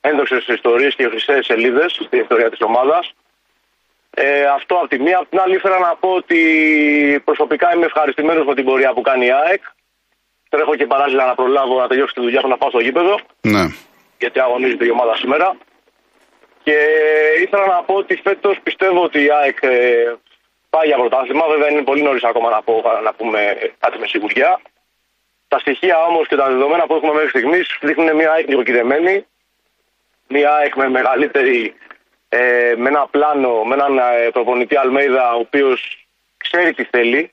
Ένδοξες 0.00 0.46
ιστορίες 0.46 0.94
και 0.94 1.08
χρυσές 1.08 1.44
σελίδες 1.44 1.92
στην 1.92 2.20
ιστορία 2.20 2.50
της 2.50 2.60
ομάδας. 2.60 3.12
Ε, 4.10 4.44
αυτό 4.44 4.74
από 4.74 4.88
τη 4.88 4.98
μία. 4.98 5.18
Απ' 5.18 5.28
την 5.28 5.40
άλλη, 5.40 5.54
ήθελα 5.54 5.78
να 5.78 5.96
πω 6.00 6.08
ότι 6.08 6.40
προσωπικά 7.24 7.74
είμαι 7.74 7.84
ευχαριστημένος 7.84 8.46
με 8.46 8.54
την 8.54 8.64
πορεία 8.64 8.92
που 8.92 9.00
κάνει 9.00 9.26
η 9.26 9.32
ΑΕΚ. 9.32 9.62
Τρέχω 10.48 10.76
και 10.76 10.86
παράλληλα 10.86 11.26
να 11.26 11.34
προλάβω 11.34 11.80
να 11.80 11.86
τελειώσω 11.86 12.12
τη 12.14 12.20
δουλειά 12.20 12.40
μου 12.42 12.48
να 12.48 12.56
πάω 12.56 12.68
στο 12.68 12.80
γήπεδο, 12.80 13.18
Ναι. 13.40 13.64
Γιατί 14.22 14.40
αγωνίζεται 14.40 14.84
η 14.86 14.90
ομάδα 14.90 15.14
σήμερα. 15.16 15.56
Και 16.62 16.76
ήθελα 17.44 17.66
να 17.66 17.82
πω 17.82 17.94
ότι 17.94 18.14
φέτος 18.16 18.60
πιστεύω 18.62 19.02
ότι 19.02 19.24
η 19.24 19.30
ΑΕΚ 19.30 19.58
ε, 19.60 20.14
πάει 20.70 20.86
για 20.86 20.96
πρωτάθλημα. 20.96 21.46
Βέβαια 21.46 21.70
είναι 21.70 21.82
πολύ 21.82 22.02
νωρίς 22.02 22.24
ακόμα 22.24 22.50
να, 22.50 22.62
πω, 22.62 22.82
να 23.04 23.12
πούμε 23.14 23.58
κάτι 23.78 23.98
με 23.98 24.06
σιγουριά. 24.06 24.60
Τα 25.48 25.58
στοιχεία 25.58 25.96
όμως 26.04 26.28
και 26.28 26.36
τα 26.36 26.46
δεδομένα 26.48 26.86
που 26.86 26.94
έχουμε 26.94 27.12
μέχρι 27.12 27.28
στιγμής 27.28 27.78
δείχνουν 27.80 28.16
μια 28.16 28.30
ΑΕΚ 28.32 28.48
νοικοκυρεμένη. 28.48 29.26
Μια 30.28 30.54
ΑΕΚ 30.54 30.74
με 30.74 30.88
μεγαλύτερη 30.88 31.74
ε, 32.28 32.74
με 32.76 32.88
ένα 32.88 33.06
πλάνο, 33.10 33.64
με 33.64 33.74
έναν 33.74 33.98
ε, 33.98 34.30
προπονητή 34.30 34.76
Αλμέιδα, 34.76 35.34
ο 35.34 35.38
οποίος 35.38 36.06
ξέρει 36.36 36.74
τι 36.74 36.84
θέλει 36.84 37.32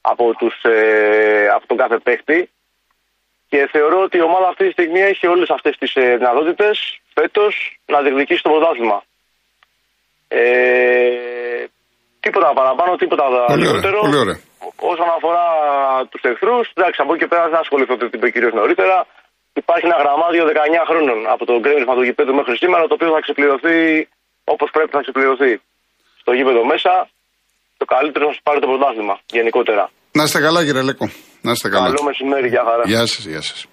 από, 0.00 0.34
τους, 0.34 0.62
ε, 0.62 1.48
από 1.54 1.66
τον 1.66 1.76
κάθε 1.76 1.98
παίχτη. 1.98 2.50
Και 3.54 3.68
θεωρώ 3.76 3.98
ότι 4.06 4.16
η 4.22 4.24
ομάδα 4.30 4.46
αυτή 4.52 4.64
τη 4.66 4.72
στιγμή 4.76 5.00
έχει 5.12 5.26
όλες 5.34 5.48
αυτές 5.56 5.74
τις 5.80 5.90
ε, 6.02 6.04
δυνατότητες 6.20 6.74
φέτος 7.16 7.52
να 7.92 7.98
διεκδικήσει 8.04 8.42
το 8.46 8.50
πρωτάθλημα. 8.54 8.98
Ε, 10.28 10.44
τίποτα 12.24 12.48
παραπάνω, 12.60 12.90
τίποτα 13.02 13.24
Πολύ 13.24 13.38
ωραία, 13.38 13.56
λιγότερο. 13.62 13.98
πολύ 14.06 14.18
ωραία. 14.24 14.38
Όσον 14.92 15.08
αφορά 15.16 15.46
τους 16.10 16.22
εχθρούς, 16.30 16.64
εντάξει, 16.74 16.98
από 17.02 17.10
εκεί 17.12 17.20
και 17.22 17.30
πέρα 17.32 17.44
δεν 17.50 17.60
ασχοληθώ 17.64 17.92
με 18.00 18.08
την 18.10 18.18
είπε 18.18 18.28
κύριος 18.34 18.52
νωρίτερα. 18.60 18.96
Υπάρχει 19.62 19.84
ένα 19.90 19.98
γραμμάδιο 20.02 20.42
19 20.46 20.84
χρόνων 20.90 21.18
από 21.34 21.42
το 21.48 21.54
γκρέμισμα 21.62 21.94
του 21.96 22.04
γηπέδου 22.08 22.34
μέχρι 22.40 22.54
σήμερα, 22.62 22.82
το 22.90 22.94
οποίο 22.98 23.10
θα 23.14 23.20
ξεπληρωθεί 23.24 23.78
όπως 24.54 24.68
πρέπει 24.76 24.92
να 24.98 25.02
ξεπληρωθεί. 25.04 25.52
Στο 26.22 26.30
γήπεδο 26.36 26.60
μέσα, 26.72 26.92
το 27.80 27.84
καλύτερο 27.94 28.24
να 28.28 28.32
σου 28.36 28.42
πάρει 28.46 28.58
το 28.60 28.68
πρωτάθλημα 28.70 29.14
γενικότερα. 29.36 29.84
Να 30.18 30.22
είστε 30.26 30.40
καλά, 30.46 30.60
κύριε 30.66 30.80
Αλέκο. 30.84 31.06
Να 31.44 31.52
είστε 31.52 31.68
καλά. 31.68 31.84
Καλό 31.84 32.02
μεσημέρι, 32.02 32.48
για 32.48 32.62
χαρά. 32.68 32.82
Γεια 32.86 33.06
σας, 33.06 33.26
γεια 33.26 33.42
σας. 33.42 33.66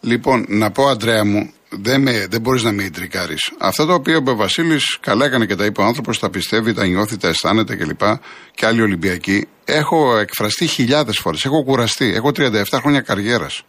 Λοιπόν, 0.00 0.44
να 0.48 0.70
πω, 0.70 0.86
Αντρέα 0.88 1.24
μου, 1.24 1.52
δεν, 1.68 2.00
με, 2.02 2.26
δεν 2.30 2.40
μπορείς 2.40 2.62
να 2.62 2.72
με 2.72 2.82
ιντρικάρεις. 2.82 3.52
Αυτό 3.58 3.86
το 3.86 3.94
οποίο 3.94 4.16
είπε 4.16 4.30
ο 4.30 4.36
Βασίλης, 4.36 4.98
καλά 5.00 5.24
έκανε 5.24 5.46
και 5.46 5.56
τα 5.56 5.64
είπε 5.64 5.80
ο 5.80 5.84
άνθρωπος, 5.84 6.18
τα 6.18 6.30
πιστεύει, 6.30 6.72
τα 6.72 6.86
νιώθει, 6.86 7.16
τα 7.16 7.28
αισθάνεται 7.28 7.76
κλπ. 7.76 7.98
Και, 7.98 8.18
και 8.54 8.66
άλλοι 8.66 8.82
Ολυμπιακοί. 8.82 9.48
Έχω 9.64 10.18
εκφραστεί 10.18 10.66
χιλιάδες 10.66 11.18
φορές. 11.18 11.44
Έχω 11.44 11.64
κουραστεί. 11.64 12.12
Έχω 12.14 12.28
37 12.28 12.62
χρόνια 12.72 13.00
καριέρας. 13.00 13.62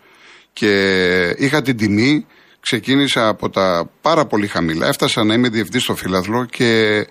Και 0.53 0.71
είχα 1.37 1.61
την 1.61 1.77
τιμή, 1.77 2.25
ξεκίνησα 2.59 3.27
από 3.27 3.49
τα 3.49 3.89
πάρα 4.01 4.25
πολύ 4.25 4.47
χαμηλά. 4.47 4.87
Έφτασα 4.87 5.23
να 5.23 5.33
είμαι 5.33 5.49
διευθυντή 5.49 5.79
στο 5.79 5.95
Φίλαθλο 5.95 6.45
και 6.45 7.01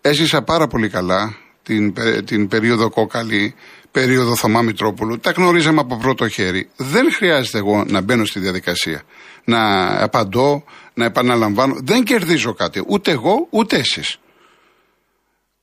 έζησα 0.00 0.42
πάρα 0.42 0.66
πολύ 0.66 0.88
καλά 0.88 1.36
την, 1.62 1.92
πε- 1.92 2.24
την 2.24 2.48
περίοδο 2.48 2.90
κόκαλη, 2.90 3.54
περίοδο 4.00 4.36
Θωμά 4.36 4.62
Μητρόπουλου. 4.62 5.18
Τα 5.18 5.30
γνωρίζαμε 5.30 5.80
από 5.80 5.96
πρώτο 5.96 6.28
χέρι. 6.28 6.68
Δεν 6.76 7.12
χρειάζεται 7.12 7.58
εγώ 7.58 7.84
να 7.86 8.00
μπαίνω 8.00 8.24
στη 8.24 8.38
διαδικασία, 8.40 9.02
να 9.44 9.60
απαντώ, 10.02 10.64
να 10.94 11.04
επαναλαμβάνω. 11.04 11.76
Δεν 11.82 12.04
κερδίζω 12.04 12.52
κάτι, 12.54 12.84
ούτε 12.86 13.10
εγώ, 13.10 13.46
ούτε 13.50 13.76
εσείς. 13.76 14.18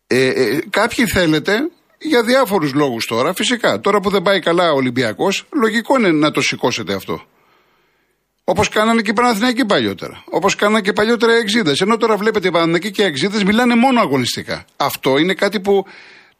Ε, 0.08 0.28
ε, 0.28 0.60
κάποιοι 0.69 1.06
θέλετε, 1.06 1.69
για 1.98 2.24
διάφορους 2.24 2.74
λόγους 2.74 3.06
τώρα, 3.06 3.34
φυσικά. 3.34 3.80
Τώρα 3.80 4.00
που 4.00 4.10
δεν 4.10 4.22
πάει 4.22 4.39
καλά 4.39 4.72
ο 4.72 4.76
Ολυμπιακός, 4.76 5.46
λογικό 5.54 6.00
είναι 6.00 6.12
να 6.12 6.32
το 6.32 6.41
σηκώσετε 6.41 6.93
αυτό. 6.93 7.22
Όπως 8.43 8.69
κάνανε 8.69 9.02
και 9.02 9.10
οι 9.10 9.13
Παναθηναϊκοί 9.13 9.65
παλιότερα. 9.65 10.24
Όπως 10.30 10.56
κάνανε 10.56 10.82
και 10.82 10.93
παλιότερα 10.93 11.36
οι 11.36 11.38
Εξίδε. 11.38 11.74
Ενώ 11.80 11.98
τώρα 11.98 12.17
βλέπετε 12.17 12.48
οι 12.48 12.52
Παναθηναϊκοί 12.52 12.91
και 12.91 13.02
οι 13.02 13.06
Εξίδε 13.06 13.43
μιλάνε 13.43 13.76
μόνο 13.76 14.00
αγωνιστικά. 14.00 14.65
Αυτό 14.78 15.17
είναι 15.17 15.34
κάτι 15.34 15.60
που 15.60 15.86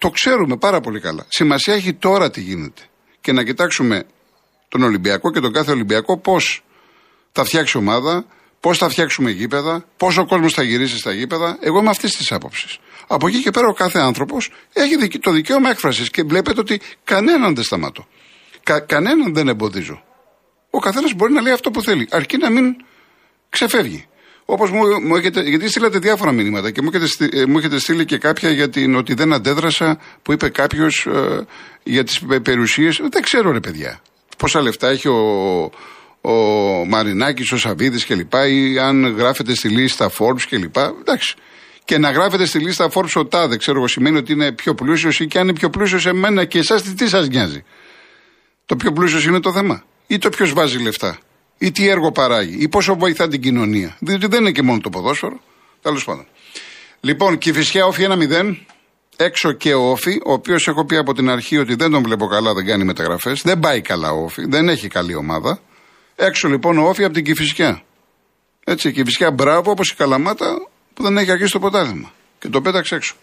το 0.04 0.10
ξέρουμε 0.10 0.58
πάρα 0.58 0.80
πολύ 0.80 1.00
καλά. 1.00 1.26
Σημασία 1.30 1.74
έχει 1.74 1.94
τώρα 1.94 2.30
τι 2.30 2.42
γίνεται. 2.42 2.82
Και 3.22 3.32
να 3.32 3.44
κοιτάξουμε 3.44 4.04
τον 4.70 4.84
Ολυμπιακό 4.84 5.32
και 5.32 5.40
τον 5.40 5.54
κάθε 5.54 5.72
Ολυμπιακό 5.72 6.18
πώς 6.18 6.64
θα 7.32 7.44
φτιάξει 7.44 7.78
ομάδα, 7.78 8.26
πώς 8.60 8.78
θα 8.78 8.90
φτιάξουμε 8.90 9.32
γήπεδα, 9.32 9.86
πόσο 9.98 10.22
ο 10.22 10.26
κόσμος 10.26 10.54
θα 10.54 10.64
γυρίσει 10.64 10.98
στα 10.98 11.12
γήπεδα. 11.12 11.58
Εγώ 11.62 11.80
είμαι 11.80 11.90
αυτής 11.90 12.16
της 12.18 12.32
άποψης. 12.32 12.78
Από 13.08 13.28
εκεί 13.28 13.42
και 13.42 13.52
πέρα 13.52 13.68
ο 13.68 13.74
κάθε 13.74 14.00
άνθρωπος 14.00 14.52
έχει 14.74 14.98
δικαι- 14.98 15.22
το 15.24 15.32
δικαίωμα 15.32 15.70
έκφρασης 15.70 16.10
και 16.10 16.24
βλέπετε 16.24 16.60
ότι 16.60 16.82
κανέναν 17.04 17.56
δεν 17.56 17.64
σταματώ. 17.64 18.08
Κα, 18.64 18.80
κανέναν 18.80 19.34
δεν 19.34 19.48
εμποδίζω. 19.48 20.04
Ο 20.70 20.80
καθένας 20.80 21.14
μπορεί 21.14 21.34
να 21.34 21.42
λέει 21.42 21.54
αυτό 21.54 21.72
που 21.72 21.82
θέλει, 21.82 22.08
αρκεί 22.12 22.38
να 22.38 22.50
μην 22.50 22.76
ξεφεύγει. 23.50 24.08
Όπως 24.46 24.72
μου, 24.72 24.82
μου 25.02 25.16
έχετε, 25.16 25.42
γιατί 25.42 25.70
στείλατε 25.70 26.00
διάφορα 26.00 26.32
μηνύματα 26.32 26.72
και 26.72 26.82
μου 26.82 26.90
έχετε, 26.94 27.08
στείλει, 27.08 27.40
ε, 27.40 27.46
μου 27.46 27.58
έχετε 27.58 27.80
στείλει 27.80 28.06
και 28.06 28.18
κάποια 28.18 28.50
για 28.50 28.70
την 28.70 28.96
ότι 28.96 29.14
δεν 29.14 29.34
αντέδρασα 29.34 30.00
που 30.22 30.32
είπε 30.32 30.50
κάποιος 30.50 31.06
ε, 31.06 31.46
για 31.84 32.04
τις 32.04 32.22
περιουσίες. 32.44 33.00
Δεν 33.12 33.22
ξέρω, 33.22 33.52
ρε 33.52 33.60
παιδιά. 33.60 34.02
Πόσα 34.38 34.62
λεφτά 34.62 34.90
έχει 34.90 35.08
ο, 35.08 35.72
ο 36.22 36.32
Μαρινάκης, 36.88 37.52
ο 37.52 37.58
Σαββίδης 37.58 38.06
κλπ. 38.06 38.34
ή 38.50 38.80
αν 38.80 39.16
γράφεται 39.18 39.56
στη 39.56 39.68
λίστα 39.68 40.12
Forbes 40.18 40.42
κλπ. 40.50 40.78
Εντάξει. 40.78 41.36
Και 41.86 41.98
να 41.98 42.12
γράφετε 42.12 42.46
στη 42.46 42.60
λίστα 42.60 42.90
Forbes 42.94 43.14
ο 43.14 43.26
Τάδε, 43.26 43.58
ξέρω 43.58 43.78
εγώ, 43.78 43.88
σημαίνει 43.88 44.18
ότι 44.18 44.32
είναι 44.32 44.52
πιο 44.52 44.76
πλούσιος 44.76 45.20
ή 45.20 45.28
και 45.28 45.40
αν 45.40 45.48
είναι 45.48 45.58
πιο 45.58 45.70
πλούσιος 45.70 46.02
σε 46.02 46.14
μένα 46.14 46.46
και 46.46 46.60
εσάς, 46.60 46.82
τι, 46.82 46.94
τι 46.94 47.08
σας 47.08 47.28
νοιάζει. 47.28 47.64
Το 48.66 48.76
πιο 48.76 48.92
πλούσιος 48.92 49.26
είναι 49.26 49.40
το 49.40 49.52
θέμα. 49.52 49.84
Ή 50.08 50.18
το 50.18 50.30
ποιος 50.30 50.54
βάζει 50.54 50.78
λεφτά; 50.78 51.18
Ή 51.64 51.72
τι 51.72 51.88
έργο 51.88 52.12
παράγει. 52.12 52.56
Ή 52.60 52.68
πόσο 52.68 52.96
βοηθά 52.96 53.28
την 53.28 53.42
κοινωνία. 53.42 53.96
Διότι 54.00 54.28
δεν 54.28 54.40
είναι 54.40 54.52
και 54.52 54.62
μόνο 54.62 54.80
το 54.80 54.90
ποδόσφαιρο. 54.90 55.40
Τέλος 55.82 56.06
πάντων. 56.06 56.26
Λοιπόν, 57.00 57.38
και 57.38 57.50
η 57.50 57.54
φυσιά 57.54 57.86
όφη 57.86 58.06
1-0. 58.10 58.56
Έξω 59.16 59.52
και 59.52 59.74
ο 59.74 59.90
Όφη, 59.90 60.20
ο 60.26 60.32
οποίος 60.32 60.68
έχω 60.68 60.86
πει 60.86 60.98
από 60.98 61.14
την 61.14 61.30
αρχή 61.30 61.58
ότι 61.58 61.76
δεν 61.76 61.92
τον 61.92 62.04
βλέπω 62.04 62.28
καλά, 62.28 62.54
δεν 62.54 62.66
κάνει 62.66 62.84
μεταγραφές. 62.84 63.42
Δεν 63.42 63.60
πάει 63.60 63.82
καλά 63.82 64.12
ο 64.12 64.24
Όφη, 64.24 64.46
δεν 64.48 64.70
έχει 64.70 64.88
καλή 64.88 65.16
ομάδα. 65.16 65.60
Έξω 66.16 66.48
λοιπόν 66.48 66.78
ο 66.78 66.88
Όφη 66.88 67.04
από 67.04 67.14
την 67.14 67.24
Κυφυσιά. 67.24 67.82
Έτσι, 68.64 68.88
η 68.88 68.92
Κυφυσιά 68.92 69.32
μπράβο 69.32 69.72
όπως 69.72 69.92
η 69.92 69.96
Καλαμάτα 69.96 70.68
που 70.94 71.04
δεν 71.04 71.18
έχει 71.18 71.32
αρχίσει 71.32 71.52
το 71.52 71.60
ποτάθλημα. 71.60 72.12
Και 72.40 72.50
το 72.50 72.62
πέταξε 72.62 72.96
έξω. 72.96 73.16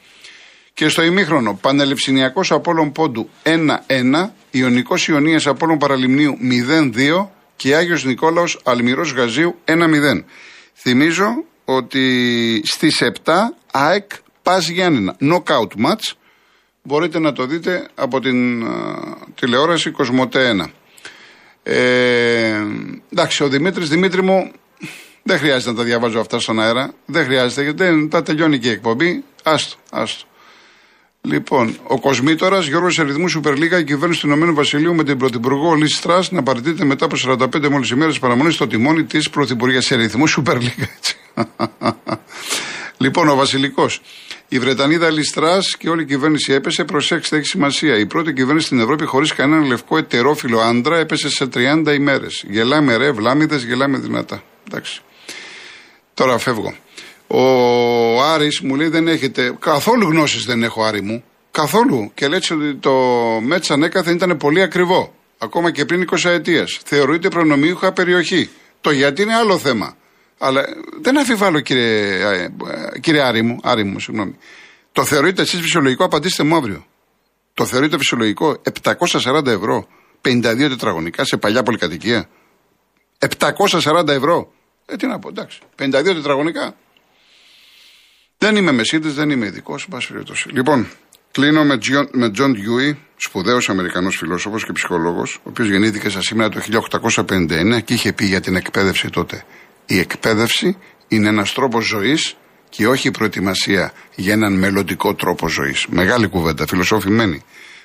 Και 0.74 0.88
στο 0.88 1.02
ημίχρονο, 1.02 1.58
Πανελευσυνιακός 1.60 2.52
Απόλλων 2.52 2.92
Πόντου 2.92 3.28
1-1, 3.42 4.32
Ιωνικός 4.50 5.08
Ιωνίας 5.08 5.46
Απόλλων 5.46 5.78
Παραλιμνίου 5.78 6.36
0-2 6.40 7.28
και 7.60 7.76
Άγιος 7.76 8.04
Νικόλαος 8.04 8.60
Αλμυρός 8.64 9.12
Γαζίου 9.12 9.58
1-0. 9.64 10.24
Θυμίζω 10.74 11.44
ότι 11.64 12.62
στις 12.64 13.02
7 13.02 13.32
ΑΕΚ 13.72 14.10
Πας 14.42 14.68
Γιάννηνα, 14.68 15.16
knockout 15.20 15.86
match, 15.86 16.12
μπορείτε 16.82 17.18
να 17.18 17.32
το 17.32 17.46
δείτε 17.46 17.88
από 17.94 18.20
την 18.20 18.64
α, 18.64 18.98
τηλεόραση 19.34 19.90
Κοσμοτέ 19.90 20.56
1. 20.62 20.70
Ε, 21.62 22.62
εντάξει, 23.12 23.42
ο 23.42 23.48
Δημήτρης, 23.48 23.88
Δημήτρη 23.88 24.22
μου, 24.22 24.52
δεν 25.22 25.38
χρειάζεται 25.38 25.70
να 25.70 25.76
τα 25.76 25.84
διαβάζω 25.84 26.20
αυτά 26.20 26.38
στον 26.38 26.60
αέρα. 26.60 26.92
Δεν 27.06 27.24
χρειάζεται, 27.24 27.62
γιατί 27.62 27.84
δεν, 27.84 28.08
τα 28.08 28.22
τελειώνει 28.22 28.58
και 28.58 28.68
η 28.68 28.72
εκπομπή. 28.72 29.24
Άστο, 29.42 29.76
άστο. 29.90 30.29
Λοιπόν, 31.22 31.78
ο 31.82 32.00
Κοσμήτορας, 32.00 32.66
Γιώργο 32.66 32.88
Ερυθμού, 32.98 33.28
Σούπερ 33.28 33.56
Λίγα, 33.56 33.78
η 33.78 33.84
κυβέρνηση 33.84 34.20
του 34.20 34.26
Ηνωμένου 34.26 34.54
Βασιλείου 34.54 34.94
με 34.94 35.04
την 35.04 35.18
Πρωθυπουργό 35.18 35.74
Λί 35.74 35.88
Στρά 35.88 36.22
να 36.30 36.42
παραιτείται 36.42 36.84
μετά 36.84 37.04
από 37.04 37.16
45 37.16 37.68
μόλις 37.68 37.90
ημέρες 37.90 38.18
παραμονής 38.18 38.54
στο 38.54 38.66
τιμόνι 38.66 39.04
της 39.04 39.30
Πρωθυπουργίας 39.30 39.90
Ερυθμού, 39.90 40.26
Σούπερ 40.26 40.56
Λίγα, 40.56 40.88
έτσι. 40.96 41.16
λοιπόν, 43.04 43.28
ο 43.28 43.34
Βασιλικός. 43.34 44.00
Η 44.48 44.58
Βρετανίδα 44.58 45.10
Λιστρά 45.10 45.58
και 45.78 45.88
όλη 45.88 46.02
η 46.02 46.06
κυβέρνηση 46.06 46.52
έπεσε. 46.52 46.84
Προσέξτε, 46.84 47.36
έχει 47.36 47.46
σημασία. 47.46 47.98
Η 47.98 48.06
πρώτη 48.06 48.32
κυβέρνηση 48.32 48.66
στην 48.66 48.80
Ευρώπη 48.80 49.04
χωρίς 49.04 49.32
κανέναν 49.32 49.66
λευκό 49.66 49.96
ετερόφιλο 49.96 50.60
άντρα 50.60 50.98
έπεσε 50.98 51.28
σε 51.28 51.48
30 51.54 51.94
ημέρες. 51.94 52.44
Γελάμε 52.48 52.96
ρε, 52.96 53.10
βλάμιδες, 53.10 53.64
γελάμε 53.64 53.98
δυνατά. 53.98 54.42
Εντάξει. 54.68 55.00
Τώρα 56.14 56.38
φεύγω. 56.38 56.74
Ο 57.32 58.22
Άρης 58.22 58.60
μου 58.60 58.74
λέει 58.74 58.88
δεν 58.88 59.08
έχετε. 59.08 59.56
Καθόλου 59.58 60.06
γνώσεις 60.06 60.44
δεν 60.44 60.62
έχω, 60.62 60.82
Άρη 60.82 61.00
μου. 61.00 61.24
Καθόλου. 61.50 62.10
Και 62.14 62.28
λέει 62.28 62.40
ότι 62.50 62.74
το 62.74 62.92
Μέτσα 63.40 63.74
ανέκαθεν 63.74 64.14
ήταν 64.14 64.36
πολύ 64.36 64.62
ακριβό. 64.62 65.14
Ακόμα 65.38 65.70
και 65.70 65.84
πριν 65.84 66.08
20 66.10 66.30
ετίε. 66.30 66.64
Θεωρείται 66.84 67.28
προνομιούχα 67.28 67.92
περιοχή. 67.92 68.50
Το 68.80 68.90
γιατί 68.90 69.22
είναι 69.22 69.34
άλλο 69.34 69.58
θέμα. 69.58 69.96
Αλλά 70.38 70.64
δεν 71.00 71.18
αφιβάλλω, 71.18 71.60
κύριε, 71.60 72.14
ε, 72.24 72.48
κύριε 73.00 73.22
Άρη 73.22 73.42
μου, 73.42 73.58
Άρη 73.62 73.84
μου, 73.84 74.00
συγγνώμη. 74.00 74.36
Το 74.92 75.04
θεωρείτε 75.04 75.42
εσείς 75.42 75.60
φυσιολογικό, 75.60 76.04
απαντήστε 76.04 76.42
μου 76.42 76.56
αύριο. 76.56 76.86
Το 77.54 77.64
θεωρείτε 77.64 77.98
φυσιολογικό 77.98 78.56
740 78.88 79.46
ευρώ, 79.46 79.86
52 80.20 80.68
τετραγωνικά 80.68 81.24
σε 81.24 81.36
παλιά 81.36 81.62
πολυκατοικία. 81.62 82.28
740 83.18 84.08
ευρώ. 84.08 84.52
Ε, 84.86 84.96
τι 84.96 85.06
να 85.06 85.18
πω, 85.18 85.28
εντάξει. 85.28 85.60
52 85.76 86.14
τετραγωνικά. 86.14 86.74
Δεν 88.42 88.56
είμαι 88.56 88.72
μεσίτης, 88.72 89.14
δεν 89.14 89.30
είμαι 89.30 89.46
ειδικός, 89.46 89.88
Λοιπόν, 90.52 90.88
κλείνω 91.30 91.64
με, 91.64 91.78
με 92.12 92.30
John 92.38 92.50
Dewey, 92.50 92.96
σπουδαίος 93.16 93.68
Αμερικανός 93.68 94.16
φιλόσοφος 94.16 94.64
και 94.64 94.72
ψυχολόγος, 94.72 95.34
ο 95.36 95.40
οποίος 95.48 95.68
γεννήθηκε 95.68 96.08
στα 96.08 96.20
σήμερα 96.20 96.48
το 96.48 96.60
1859 96.60 97.80
και 97.84 97.94
είχε 97.94 98.12
πει 98.12 98.24
για 98.24 98.40
την 98.40 98.56
εκπαίδευση 98.56 99.10
τότε. 99.10 99.44
Η 99.86 99.98
εκπαίδευση 99.98 100.76
είναι 101.08 101.28
ένας 101.28 101.52
τρόπος 101.52 101.86
ζωής 101.86 102.36
και 102.68 102.86
όχι 102.86 103.08
η 103.08 103.10
προετοιμασία 103.10 103.92
για 104.14 104.32
έναν 104.32 104.58
μελλοντικό 104.58 105.14
τρόπο 105.14 105.48
ζωής. 105.48 105.86
Μεγάλη 105.88 106.28
κουβέντα, 106.28 106.66
φιλοσοφημένη. 106.66 107.42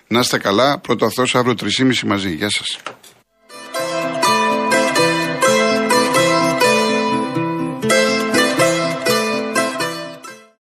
Να 0.08 0.20
είστε 0.20 0.38
καλά, 0.38 0.80
πρώτο 0.80 1.06
αυτό 1.06 1.24
αύριο 1.34 1.56
3.30 1.80 2.04
μαζί. 2.06 2.30
Γεια 2.30 2.50
σας. 2.50 2.80